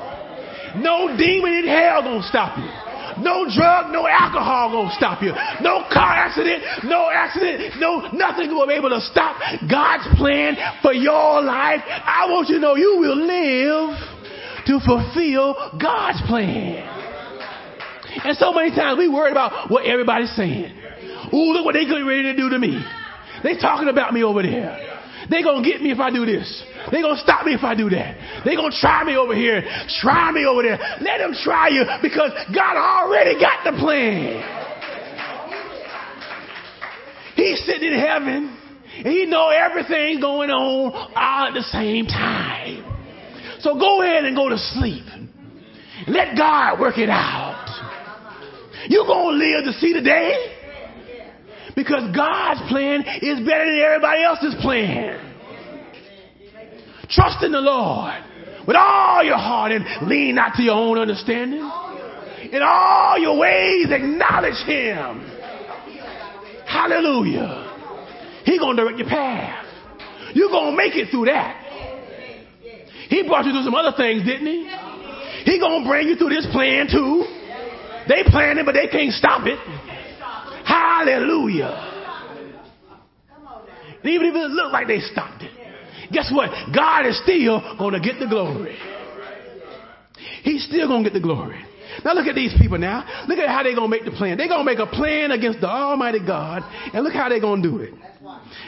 No 0.83 1.17
demon 1.17 1.53
in 1.53 1.69
hell 1.69 2.03
going 2.03 2.23
to 2.23 2.29
stop 2.29 2.59
you. 2.59 2.85
No 3.23 3.47
drug, 3.47 3.93
no 3.93 4.09
alcohol 4.09 4.73
gonna 4.73 4.95
stop 4.97 5.23
you. 5.23 5.31
No 5.61 5.85
car 5.93 6.15
accident, 6.15 6.65
no 6.85 7.09
accident, 7.13 7.79
no 7.79 8.09
nothing 8.13 8.51
will 8.51 8.67
be 8.67 8.75
able 8.75 8.91
to 8.91 9.01
stop 9.01 9.37
God's 9.71 10.09
plan 10.19 10.57
for 10.83 10.93
your 10.93 11.41
life. 11.43 11.81
I 11.87 12.27
want 12.29 12.49
you 12.49 12.57
to 12.57 12.61
know 12.61 12.75
you 12.75 12.97
will 12.99 13.17
live 13.17 13.99
to 14.67 14.81
fulfill 14.81 15.79
God's 15.81 16.23
plan. 16.27 16.94
And 18.23 18.37
so 18.37 18.53
many 18.53 18.71
times 18.71 18.99
we 18.99 19.09
worry 19.09 19.31
about 19.31 19.71
what 19.71 19.87
everybody's 19.87 20.35
saying. 20.37 20.73
Ooh, 21.33 21.53
look 21.53 21.65
what 21.65 21.73
they 21.73 21.85
getting 21.85 22.07
ready 22.07 22.23
to 22.25 22.37
do 22.37 22.51
to 22.51 22.59
me. 22.59 22.85
They 23.43 23.57
talking 23.57 23.89
about 23.89 24.13
me 24.15 24.23
over 24.23 24.43
there. 24.43 24.95
They 25.31 25.43
gonna 25.43 25.65
get 25.65 25.81
me 25.81 25.91
if 25.91 25.99
I 26.01 26.11
do 26.11 26.27
this. 26.27 26.65
They 26.93 27.01
gonna 27.01 27.19
stop 27.19 27.47
me 27.47 27.55
if 27.55 27.65
I 27.65 27.75
do 27.75 27.89
that. 27.91 28.45
They 28.45 28.57
gonna 28.57 28.75
try 28.79 29.05
me 29.05 29.17
over 29.17 29.35
here, 29.35 29.63
try 30.01 30.31
me 30.33 30.45
over 30.45 30.63
there. 30.63 30.79
Let 31.01 31.19
them 31.19 31.35
try 31.43 31.69
you 31.69 31.85
because 32.03 32.31
God 32.55 32.77
already 32.77 33.41
got 33.41 33.65
the 33.65 33.73
plan. 33.79 34.61
He's 37.37 37.65
sitting 37.65 37.93
in 37.93 37.99
heaven 37.99 38.57
and 38.99 39.07
he 39.07 39.27
know 39.27 39.49
everything 39.49 40.21
going 40.21 40.51
on 40.51 40.93
all 41.17 41.49
at 41.49 41.55
the 41.55 41.63
same 41.63 42.07
time. 42.07 42.85
So 43.61 43.79
go 43.79 44.03
ahead 44.03 44.25
and 44.25 44.37
go 44.37 44.49
to 44.49 44.59
sleep. 44.59 45.05
Let 46.07 46.37
God 46.37 46.79
work 46.79 46.99
it 46.99 47.09
out. 47.09 47.54
You're 48.89 49.07
going 49.07 49.39
to 49.39 49.45
live 49.45 49.65
to 49.65 49.73
see 49.81 49.93
the 49.93 50.03
day 50.03 50.55
because 51.77 52.15
God's 52.15 52.61
plan 52.69 53.01
is 53.23 53.41
better 53.47 53.65
than 53.65 53.81
everybody 53.81 54.23
else's 54.23 54.55
plan. 54.61 55.21
Trust 57.09 57.45
in 57.45 57.53
the 57.53 57.61
Lord 57.61 58.15
with 58.67 58.77
all 58.77 59.23
your 59.23 59.37
heart 59.39 59.73
and 59.73 60.09
lean 60.09 60.35
not 60.35 60.55
to 60.57 60.63
your 60.63 60.75
own 60.75 60.99
understanding. 60.99 61.61
In 61.61 62.63
all 62.63 63.19
your 63.19 63.39
ways, 63.39 63.87
acknowledge 63.91 64.63
Him. 64.67 65.31
Hallelujah. 66.67 68.43
He 68.45 68.59
gonna 68.59 68.77
direct 68.77 68.99
your 68.99 69.09
path. 69.09 69.67
You're 70.35 70.51
gonna 70.51 70.77
make 70.77 70.95
it 70.95 71.11
through 71.11 71.27
that. 71.27 71.61
He 73.09 73.23
brought 73.27 73.45
you 73.45 73.53
through 73.53 73.65
some 73.65 73.75
other 73.75 73.97
things, 73.97 74.25
didn't 74.25 74.47
he? 74.47 74.69
He 75.45 75.61
gonna 75.61 75.87
bring 75.87 76.09
you 76.09 76.17
through 76.17 76.31
this 76.31 76.47
plan 76.53 76.89
too. 76.91 77.25
They 78.09 78.23
planned 78.25 78.59
it, 78.59 78.67
but 78.67 78.73
they 78.73 78.89
can't 78.89 79.13
stop 79.13 79.47
it. 79.47 79.59
Hallelujah. 80.67 81.93
And 84.03 84.13
even 84.13 84.27
if 84.27 84.35
it 84.35 84.51
looked 84.51 84.73
like 84.73 84.87
they 84.87 85.01
stopped 85.01 85.43
it, 85.43 85.53
guess 86.13 86.31
what? 86.33 86.51
God 86.75 87.07
is 87.07 87.21
still 87.23 87.77
gonna 87.79 88.01
get 88.01 88.19
the 88.19 88.27
glory. 88.27 88.77
He's 90.43 90.65
still 90.67 90.89
gonna 90.89 91.05
get 91.05 91.15
the 91.15 91.21
glory. 91.21 91.65
Now 92.05 92.13
look 92.15 92.27
at 92.27 92.35
these 92.35 92.55
people 92.59 92.79
now. 92.79 93.25
Look 93.29 93.39
at 93.39 93.49
how 93.49 93.63
they're 93.63 93.75
going 93.75 93.91
to 93.91 93.97
make 93.97 94.05
the 94.05 94.11
plan. 94.11 94.37
They're 94.37 94.49
going 94.49 94.65
to 94.67 94.71
make 94.71 94.79
a 94.79 94.87
plan 94.87 95.31
against 95.31 95.61
the 95.61 95.69
Almighty 95.69 96.19
God. 96.19 96.63
And 96.93 97.05
look 97.05 97.13
how 97.13 97.29
they're 97.29 97.41
going 97.41 97.63
to 97.63 97.71
do 97.71 97.79
it. 97.79 97.95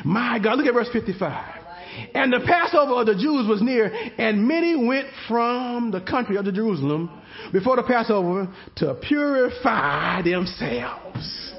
My 0.05 0.39
God, 0.39 0.59
look 0.59 0.67
at 0.67 0.75
verse 0.75 0.89
55. 0.93 1.66
And 2.15 2.33
the 2.33 2.41
Passover 2.47 3.01
of 3.01 3.07
the 3.07 3.15
Jews 3.15 3.49
was 3.49 3.63
near, 3.63 3.87
and 4.19 4.47
many 4.47 4.77
went 4.77 5.09
from 5.29 5.91
the 5.91 6.01
country 6.01 6.37
of 6.37 6.45
the 6.45 6.53
Jerusalem 6.53 7.11
before 7.53 7.77
the 7.77 7.83
Passover 7.83 8.49
to 8.77 8.95
purify 8.95 10.23
themselves. 10.23 11.53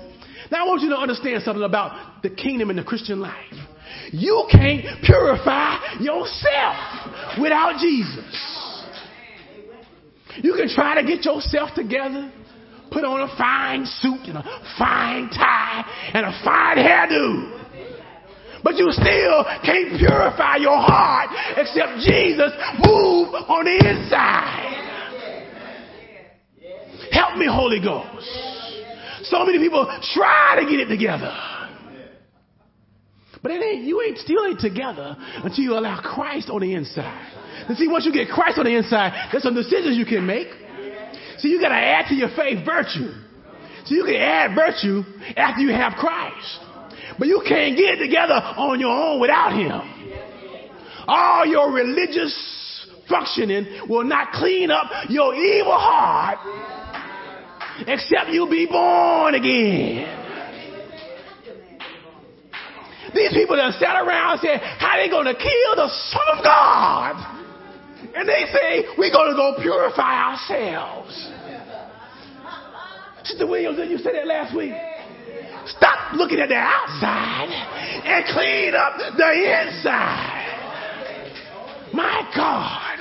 Now 0.51 0.65
I 0.65 0.67
want 0.67 0.81
you 0.81 0.89
to 0.89 0.97
understand 0.97 1.43
something 1.43 1.63
about 1.63 2.21
the 2.21 2.29
kingdom 2.29 2.69
and 2.69 2.79
the 2.79 2.83
Christian 2.83 3.19
life. 3.19 3.53
You 4.11 4.47
can't 4.51 5.03
purify 5.03 5.97
yourself 5.99 7.39
without 7.41 7.79
Jesus. 7.79 8.63
You 10.37 10.53
can 10.53 10.69
try 10.69 11.01
to 11.01 11.07
get 11.07 11.25
yourself 11.25 11.71
together, 11.75 12.31
put 12.91 13.03
on 13.03 13.21
a 13.21 13.37
fine 13.37 13.85
suit 13.85 14.27
and 14.27 14.37
a 14.37 14.43
fine 14.77 15.29
tie 15.29 16.11
and 16.13 16.25
a 16.25 16.41
fine 16.43 16.77
hairdo. 16.77 17.56
But 18.67 18.75
you 18.75 18.91
still 18.91 19.45
can't 19.63 19.97
purify 19.97 20.57
your 20.57 20.75
heart 20.75 21.29
except 21.55 22.03
Jesus 22.03 22.51
move 22.83 23.31
on 23.47 23.63
the 23.63 23.79
inside. 23.79 24.73
Help 27.13 27.37
me, 27.37 27.47
Holy 27.49 27.79
Ghost. 27.79 28.27
So 29.23 29.45
many 29.45 29.59
people 29.59 29.85
try 30.13 30.57
to 30.59 30.69
get 30.69 30.81
it 30.81 30.89
together. 30.89 31.33
But 33.41 33.53
it 33.53 33.63
ain't, 33.63 33.85
you 33.85 34.01
ain't 34.01 34.17
still 34.17 34.45
ain't 34.45 34.59
together 34.59 35.15
until 35.17 35.63
you 35.63 35.77
allow 35.77 36.01
Christ 36.01 36.49
on 36.49 36.59
the 36.59 36.73
inside. 36.73 37.69
And 37.69 37.77
see, 37.77 37.87
once 37.87 38.05
you 38.05 38.11
get 38.11 38.27
Christ 38.27 38.57
on 38.57 38.65
the 38.65 38.75
inside, 38.75 39.29
there's 39.31 39.43
some 39.43 39.55
decisions 39.55 39.97
you 39.97 40.05
can 40.05 40.25
make. 40.25 40.49
See, 41.37 41.47
you 41.47 41.61
gotta 41.61 41.75
add 41.75 42.09
to 42.09 42.15
your 42.15 42.35
faith 42.35 42.65
virtue. 42.65 43.13
So 43.85 43.95
you 43.95 44.03
can 44.03 44.15
add 44.15 44.53
virtue 44.53 45.03
after 45.37 45.61
you 45.61 45.71
have 45.71 45.93
Christ. 45.93 46.66
But 47.17 47.27
you 47.27 47.41
can't 47.47 47.77
get 47.77 47.95
together 47.97 48.33
on 48.33 48.79
your 48.79 48.91
own 48.91 49.19
without 49.19 49.53
Him. 49.53 49.81
All 51.07 51.45
your 51.45 51.71
religious 51.71 52.87
functioning 53.09 53.87
will 53.87 54.03
not 54.03 54.33
clean 54.33 54.69
up 54.69 54.89
your 55.09 55.33
evil 55.33 55.77
heart 55.77 56.39
except 57.87 58.29
you 58.29 58.47
be 58.49 58.65
born 58.65 59.35
again. 59.35 60.25
These 63.13 63.33
people 63.33 63.55
that 63.55 63.73
sat 63.79 63.95
around 63.95 64.33
and 64.33 64.41
said, 64.41 64.59
how 64.59 64.97
they 64.97 65.09
gonna 65.09 65.33
kill 65.33 65.75
the 65.75 65.89
Son 65.89 66.37
of 66.37 66.43
God? 66.43 67.15
And 68.15 68.27
they 68.27 68.45
say, 68.51 68.85
we're 68.97 69.11
gonna 69.11 69.33
go 69.33 69.55
purify 69.61 70.33
ourselves. 70.33 71.31
Sister 73.23 73.47
Williams, 73.47 73.77
did 73.77 73.89
you 73.89 73.97
say 73.97 74.13
that 74.13 74.27
last 74.27 74.55
week? 74.55 74.73
Stop 75.67 76.13
looking 76.13 76.39
at 76.39 76.49
the 76.49 76.55
outside 76.55 77.49
and 78.05 78.25
clean 78.33 78.73
up 78.73 78.97
the 79.17 79.31
inside. 79.61 80.47
My 81.93 82.31
God. 82.35 82.97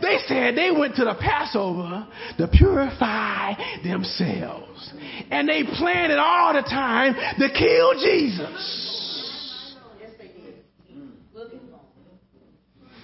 They 0.00 0.18
said 0.26 0.56
they 0.56 0.70
went 0.70 0.94
to 0.96 1.04
the 1.04 1.14
Passover 1.20 2.06
to 2.38 2.48
purify 2.48 3.54
themselves. 3.82 4.92
And 5.30 5.48
they 5.48 5.62
planned 5.64 6.12
it 6.12 6.18
all 6.18 6.54
the 6.54 6.62
time 6.62 7.14
to 7.38 7.48
kill 7.50 7.94
Jesus. 7.94 8.96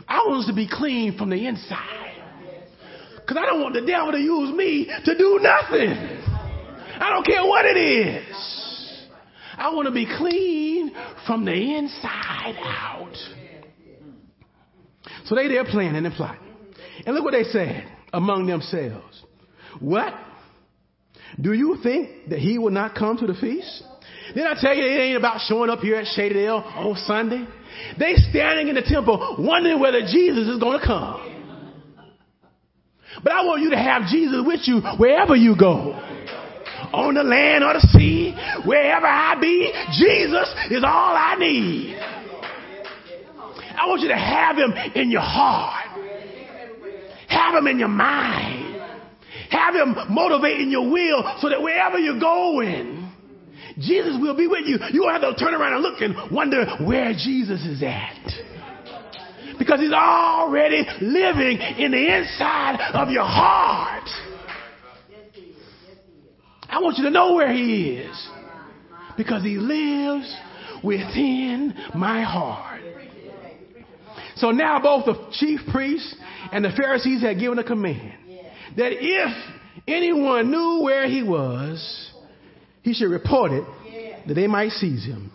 I 0.08 0.18
want 0.26 0.42
us 0.42 0.46
to 0.46 0.54
be 0.54 0.68
clean 0.70 1.18
from 1.18 1.30
the 1.30 1.46
inside. 1.46 2.12
Because 3.16 3.36
I 3.36 3.46
don't 3.46 3.60
want 3.60 3.74
the 3.74 3.84
devil 3.84 4.12
to 4.12 4.18
use 4.18 4.54
me 4.54 4.88
to 5.04 5.18
do 5.18 5.40
nothing. 5.42 6.15
I 6.98 7.10
don't 7.10 7.26
care 7.26 7.44
what 7.44 7.64
it 7.66 7.76
is. 7.76 9.06
I 9.58 9.74
want 9.74 9.86
to 9.86 9.92
be 9.92 10.06
clean 10.06 10.94
from 11.26 11.44
the 11.44 11.52
inside 11.52 12.56
out. 12.60 13.16
So 15.24 15.34
they 15.34 15.48
there 15.48 15.64
planning 15.64 16.04
and 16.04 16.14
plotting. 16.14 16.40
And 17.04 17.14
look 17.14 17.24
what 17.24 17.32
they 17.32 17.44
said 17.44 17.84
among 18.12 18.46
themselves. 18.46 19.22
What? 19.80 20.14
Do 21.40 21.52
you 21.52 21.78
think 21.82 22.30
that 22.30 22.38
he 22.38 22.58
will 22.58 22.70
not 22.70 22.94
come 22.94 23.16
to 23.18 23.26
the 23.26 23.34
feast? 23.34 23.82
Did 24.34 24.46
I 24.46 24.54
tell 24.60 24.74
you 24.74 24.84
it 24.84 25.00
ain't 25.00 25.16
about 25.16 25.40
showing 25.46 25.70
up 25.70 25.80
here 25.80 25.96
at 25.96 26.06
Shadydale 26.06 26.62
on 26.76 26.96
Sunday? 27.06 27.46
They 27.98 28.14
standing 28.30 28.68
in 28.68 28.74
the 28.74 28.82
temple 28.82 29.36
wondering 29.38 29.80
whether 29.80 30.00
Jesus 30.00 30.48
is 30.48 30.58
going 30.58 30.80
to 30.80 30.86
come. 30.86 31.32
But 33.22 33.32
I 33.32 33.44
want 33.44 33.62
you 33.62 33.70
to 33.70 33.78
have 33.78 34.08
Jesus 34.08 34.42
with 34.44 34.60
you 34.64 34.80
wherever 34.98 35.34
you 35.34 35.56
go. 35.58 36.15
On 36.92 37.14
the 37.14 37.22
land 37.22 37.64
or 37.64 37.74
the 37.74 37.80
sea, 37.92 38.34
wherever 38.64 39.06
I 39.06 39.38
be, 39.40 39.72
Jesus 39.98 40.48
is 40.70 40.84
all 40.84 41.16
I 41.16 41.36
need. 41.38 41.96
I 43.78 43.86
want 43.86 44.00
you 44.00 44.08
to 44.08 44.16
have 44.16 44.56
him 44.56 44.72
in 44.94 45.10
your 45.10 45.22
heart. 45.22 45.84
Have 47.28 47.54
him 47.54 47.66
in 47.66 47.78
your 47.78 47.88
mind. 47.88 48.80
Have 49.50 49.74
him 49.74 49.94
motivating 50.10 50.70
your 50.70 50.90
will 50.90 51.22
so 51.40 51.48
that 51.48 51.62
wherever 51.62 51.98
you're 51.98 52.18
going, 52.18 53.12
Jesus 53.78 54.16
will 54.20 54.36
be 54.36 54.46
with 54.46 54.66
you. 54.66 54.78
You 54.92 55.02
won't 55.02 55.22
have 55.22 55.36
to 55.36 55.44
turn 55.44 55.54
around 55.54 55.74
and 55.74 55.82
look 55.82 56.00
and 56.00 56.30
wonder 56.34 56.66
where 56.84 57.12
Jesus 57.12 57.64
is 57.66 57.82
at. 57.82 58.32
Because 59.58 59.80
he's 59.80 59.92
already 59.92 60.86
living 61.00 61.58
in 61.78 61.92
the 61.92 62.16
inside 62.16 62.78
of 62.94 63.10
your 63.10 63.24
heart. 63.24 64.08
I 66.76 66.80
want 66.80 66.98
you 66.98 67.04
to 67.04 67.10
know 67.10 67.32
where 67.32 67.50
he 67.50 67.92
is. 67.92 68.28
Because 69.16 69.42
he 69.42 69.56
lives 69.56 70.30
within 70.84 71.74
my 71.94 72.22
heart. 72.22 72.82
So 74.34 74.50
now 74.50 74.78
both 74.82 75.06
the 75.06 75.30
chief 75.32 75.60
priests 75.72 76.14
and 76.52 76.62
the 76.62 76.72
Pharisees 76.76 77.22
had 77.22 77.38
given 77.38 77.58
a 77.58 77.64
command 77.64 78.12
that 78.76 78.92
if 78.92 79.54
anyone 79.88 80.50
knew 80.50 80.82
where 80.82 81.08
he 81.08 81.22
was, 81.22 82.12
he 82.82 82.92
should 82.92 83.10
report 83.10 83.52
it 83.52 83.64
that 84.28 84.34
they 84.34 84.46
might 84.46 84.72
seize 84.72 85.02
him. 85.02 85.32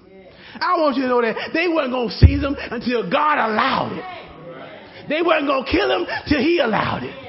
I 0.53 0.79
want 0.79 0.95
you 0.95 1.03
to 1.03 1.07
know 1.07 1.23
that 1.23 1.49
they 1.55 1.67
weren't 1.67 1.91
going 1.91 2.09
to 2.09 2.15
seize 2.17 2.43
him 2.43 2.55
until 2.69 3.09
God 3.09 3.49
allowed 3.49 3.93
it. 3.97 5.09
They 5.09 5.23
weren't 5.23 5.47
going 5.47 5.65
to 5.65 5.71
kill 5.71 5.89
him 5.89 6.05
till 6.27 6.39
he 6.39 6.59
allowed 6.59 7.01
it. 7.01 7.20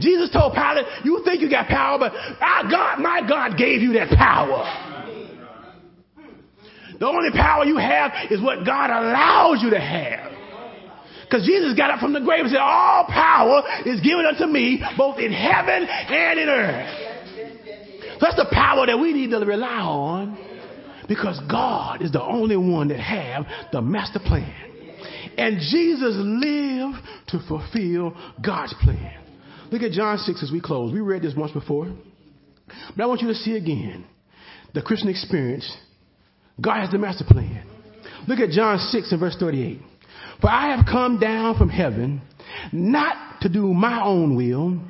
Jesus 0.00 0.30
told 0.30 0.54
Pilate, 0.54 0.86
you 1.04 1.22
think 1.24 1.40
you 1.40 1.50
got 1.50 1.68
power, 1.68 1.98
but 1.98 2.12
our 2.12 2.70
God, 2.70 3.00
my 3.00 3.20
God 3.28 3.56
gave 3.56 3.80
you 3.80 3.92
that 3.94 4.08
power. 4.16 4.92
The 6.98 7.06
only 7.06 7.30
power 7.32 7.64
you 7.64 7.76
have 7.76 8.12
is 8.30 8.40
what 8.40 8.64
God 8.64 8.90
allows 8.90 9.62
you 9.62 9.70
to 9.70 9.80
have. 9.80 10.32
Because 11.24 11.46
Jesus 11.46 11.76
got 11.76 11.90
up 11.90 12.00
from 12.00 12.12
the 12.12 12.20
grave 12.20 12.42
and 12.42 12.50
said, 12.50 12.60
all 12.60 13.06
power 13.06 13.62
is 13.84 14.00
given 14.00 14.24
unto 14.26 14.46
me, 14.46 14.82
both 14.96 15.18
in 15.18 15.32
heaven 15.32 15.84
and 15.88 16.38
in 16.38 16.48
earth. 16.48 17.14
So 18.14 18.18
that's 18.20 18.36
the 18.36 18.48
power 18.52 18.86
that 18.86 18.98
we 18.98 19.12
need 19.12 19.30
to 19.30 19.38
rely 19.38 19.80
on 19.80 20.38
because 21.08 21.40
God 21.50 22.02
is 22.02 22.12
the 22.12 22.22
only 22.22 22.56
one 22.56 22.88
that 22.88 23.00
have 23.00 23.46
the 23.72 23.82
master 23.82 24.20
plan. 24.20 24.54
And 25.36 25.58
Jesus 25.58 26.14
lived 26.16 26.98
to 27.28 27.40
fulfill 27.48 28.16
God's 28.44 28.74
plan. 28.82 29.23
Look 29.74 29.82
at 29.82 29.90
John 29.90 30.18
6 30.18 30.40
as 30.40 30.52
we 30.52 30.60
close. 30.60 30.92
We 30.92 31.00
read 31.00 31.22
this 31.22 31.34
once 31.36 31.50
before. 31.50 31.92
But 32.96 33.02
I 33.02 33.06
want 33.06 33.22
you 33.22 33.26
to 33.26 33.34
see 33.34 33.56
again 33.56 34.04
the 34.72 34.80
Christian 34.80 35.08
experience. 35.08 35.68
God 36.60 36.82
has 36.82 36.92
the 36.92 36.98
master 36.98 37.24
plan. 37.24 37.66
Look 38.28 38.38
at 38.38 38.50
John 38.50 38.78
6 38.78 39.10
and 39.10 39.18
verse 39.18 39.34
38. 39.36 39.80
For 40.40 40.48
I 40.48 40.76
have 40.76 40.86
come 40.86 41.18
down 41.18 41.58
from 41.58 41.70
heaven 41.70 42.22
not 42.72 43.40
to 43.40 43.48
do 43.48 43.74
my 43.74 44.00
own 44.00 44.36
will, 44.36 44.80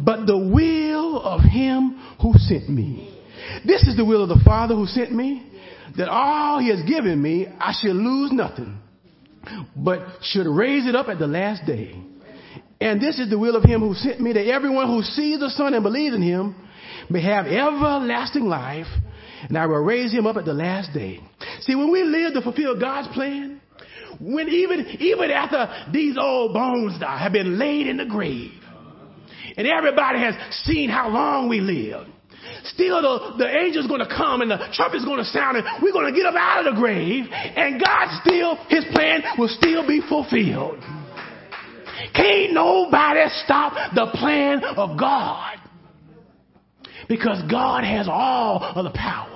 but 0.00 0.26
the 0.26 0.36
will 0.36 1.22
of 1.22 1.42
him 1.42 2.02
who 2.20 2.32
sent 2.38 2.68
me. 2.68 3.16
This 3.64 3.84
is 3.84 3.96
the 3.96 4.04
will 4.04 4.24
of 4.24 4.30
the 4.30 4.44
Father 4.44 4.74
who 4.74 4.86
sent 4.86 5.12
me, 5.12 5.48
that 5.96 6.08
all 6.08 6.58
he 6.58 6.70
has 6.70 6.82
given 6.88 7.22
me, 7.22 7.46
I 7.60 7.72
should 7.80 7.94
lose 7.94 8.32
nothing, 8.32 8.78
but 9.76 10.00
should 10.22 10.48
raise 10.48 10.88
it 10.88 10.96
up 10.96 11.06
at 11.06 11.20
the 11.20 11.28
last 11.28 11.64
day. 11.66 11.94
And 12.80 13.00
this 13.00 13.18
is 13.18 13.28
the 13.28 13.38
will 13.38 13.56
of 13.56 13.64
him 13.64 13.80
who 13.80 13.94
sent 13.94 14.20
me, 14.20 14.32
that 14.32 14.46
everyone 14.46 14.86
who 14.86 15.02
sees 15.02 15.40
the 15.40 15.50
Son 15.50 15.74
and 15.74 15.82
believes 15.82 16.14
in 16.14 16.22
him 16.22 16.54
may 17.10 17.22
have 17.22 17.46
everlasting 17.46 18.44
life, 18.44 18.86
and 19.48 19.56
I 19.58 19.66
will 19.66 19.82
raise 19.82 20.12
him 20.12 20.26
up 20.26 20.36
at 20.36 20.44
the 20.44 20.54
last 20.54 20.92
day. 20.92 21.20
See, 21.60 21.74
when 21.74 21.90
we 21.90 22.04
live 22.04 22.34
to 22.34 22.42
fulfill 22.42 22.78
God's 22.78 23.08
plan, 23.08 23.60
when 24.20 24.48
even, 24.48 24.86
even 25.00 25.30
after 25.30 25.90
these 25.92 26.16
old 26.18 26.54
bones 26.54 26.98
die, 27.00 27.18
have 27.18 27.32
been 27.32 27.58
laid 27.58 27.86
in 27.86 27.96
the 27.96 28.06
grave, 28.06 28.52
and 29.56 29.66
everybody 29.66 30.20
has 30.20 30.34
seen 30.64 30.88
how 30.88 31.08
long 31.08 31.48
we 31.48 31.60
live, 31.60 32.06
still 32.64 33.02
the, 33.02 33.38
the 33.38 33.48
angel's 33.48 33.86
going 33.86 34.00
to 34.00 34.08
come 34.08 34.40
and 34.40 34.50
the 34.50 34.58
trumpet's 34.72 35.04
going 35.04 35.18
to 35.18 35.24
sound 35.24 35.56
and 35.56 35.66
we're 35.82 35.92
going 35.92 36.12
to 36.12 36.16
get 36.16 36.26
up 36.26 36.34
out 36.36 36.66
of 36.66 36.74
the 36.74 36.80
grave 36.80 37.24
and 37.30 37.82
God 37.82 38.20
still, 38.24 38.56
his 38.68 38.84
plan 38.92 39.22
will 39.36 39.48
still 39.48 39.86
be 39.86 40.00
fulfilled. 40.08 40.78
Can't 42.14 42.52
nobody 42.52 43.20
stop 43.44 43.94
the 43.94 44.06
plan 44.14 44.64
of 44.64 44.98
God. 44.98 45.58
Because 47.08 47.42
God 47.50 47.84
has 47.84 48.06
all 48.08 48.62
of 48.62 48.84
the 48.84 48.90
power. 48.90 49.34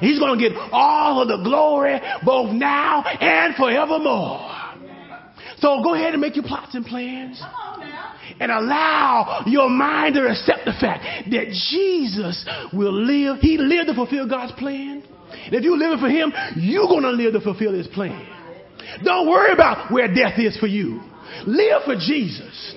He's 0.00 0.18
going 0.18 0.38
to 0.38 0.48
get 0.48 0.56
all 0.72 1.22
of 1.22 1.28
the 1.28 1.42
glory 1.42 2.00
both 2.24 2.52
now 2.52 3.02
and 3.02 3.54
forevermore. 3.56 4.48
So 5.58 5.82
go 5.82 5.94
ahead 5.94 6.12
and 6.12 6.20
make 6.20 6.36
your 6.36 6.44
plots 6.44 6.74
and 6.74 6.84
plans. 6.84 7.42
And 8.38 8.50
allow 8.50 9.42
your 9.46 9.68
mind 9.68 10.14
to 10.14 10.26
accept 10.26 10.64
the 10.64 10.72
fact 10.72 11.30
that 11.30 11.48
Jesus 11.70 12.46
will 12.72 12.92
live. 12.92 13.40
He 13.40 13.58
lived 13.58 13.88
to 13.88 13.94
fulfill 13.94 14.28
God's 14.28 14.52
plan. 14.52 15.02
And 15.44 15.54
if 15.54 15.62
you're 15.62 15.76
living 15.76 15.98
for 15.98 16.08
Him, 16.08 16.32
you're 16.56 16.86
going 16.86 17.02
to 17.02 17.10
live 17.10 17.34
to 17.34 17.40
fulfill 17.40 17.74
His 17.74 17.86
plan. 17.88 18.26
Don't 19.04 19.28
worry 19.28 19.52
about 19.52 19.92
where 19.92 20.08
death 20.12 20.38
is 20.38 20.56
for 20.58 20.66
you. 20.66 21.00
Live 21.46 21.82
for 21.84 21.94
Jesus. 21.94 22.74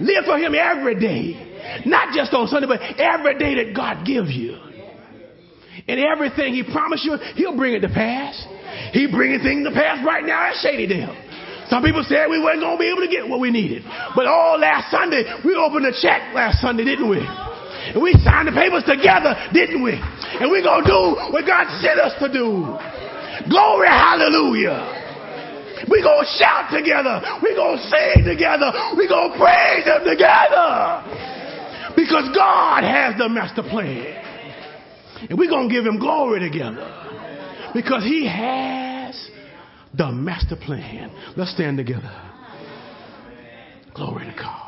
Live 0.00 0.24
for 0.24 0.38
Him 0.38 0.54
every 0.54 0.98
day. 0.98 1.82
Not 1.84 2.14
just 2.14 2.32
on 2.32 2.46
Sunday, 2.48 2.66
but 2.68 2.80
every 2.98 3.38
day 3.38 3.64
that 3.64 3.74
God 3.74 4.06
gives 4.06 4.30
you. 4.30 4.56
And 5.88 6.00
everything 6.00 6.54
He 6.54 6.62
promised 6.62 7.04
you, 7.04 7.16
He'll 7.34 7.56
bring 7.56 7.74
it 7.74 7.80
to 7.80 7.88
pass. 7.88 8.46
He 8.92 9.06
bringing 9.10 9.40
things 9.40 9.66
to 9.66 9.72
pass 9.72 10.04
right 10.04 10.24
now 10.24 10.50
at 10.50 10.54
Shadydale. 10.64 11.68
Some 11.68 11.82
people 11.82 12.04
said 12.06 12.30
we 12.30 12.38
weren't 12.38 12.60
going 12.60 12.76
to 12.76 12.80
be 12.80 12.90
able 12.90 13.02
to 13.02 13.10
get 13.10 13.26
what 13.28 13.40
we 13.40 13.50
needed. 13.50 13.82
But 14.14 14.26
all 14.26 14.58
last 14.58 14.90
Sunday, 14.90 15.24
we 15.44 15.54
opened 15.54 15.86
a 15.86 15.92
check 15.92 16.34
last 16.34 16.60
Sunday, 16.60 16.84
didn't 16.84 17.08
we? 17.08 17.18
And 17.18 18.02
we 18.02 18.12
signed 18.22 18.48
the 18.48 18.52
papers 18.52 18.84
together, 18.86 19.34
didn't 19.52 19.82
we? 19.82 19.94
And 19.94 20.50
we're 20.50 20.62
going 20.62 20.84
to 20.84 20.90
do 20.90 21.02
what 21.32 21.46
God 21.46 21.66
sent 21.82 21.98
us 21.98 22.14
to 22.22 22.30
do. 22.32 22.78
Glory, 23.50 23.88
hallelujah. 23.88 24.95
We're 25.88 26.02
going 26.02 26.24
to 26.24 26.32
shout 26.38 26.72
together. 26.72 27.20
We're 27.42 27.56
going 27.56 27.78
to 27.78 27.84
sing 27.84 28.24
together. 28.24 28.72
We're 28.96 29.08
going 29.08 29.32
to 29.32 29.38
praise 29.38 29.84
Him 29.84 30.04
together. 30.04 31.04
Because 31.96 32.28
God 32.34 32.84
has 32.84 33.16
the 33.18 33.28
master 33.28 33.62
plan. 33.62 34.22
And 35.28 35.38
we're 35.38 35.50
going 35.50 35.68
to 35.68 35.74
give 35.74 35.84
Him 35.84 35.98
glory 35.98 36.40
together. 36.40 37.70
Because 37.74 38.04
He 38.04 38.26
has 38.26 39.30
the 39.94 40.12
master 40.12 40.56
plan. 40.56 41.10
Let's 41.36 41.52
stand 41.52 41.78
together. 41.78 42.12
Glory 43.94 44.26
to 44.26 44.34
God. 44.36 44.65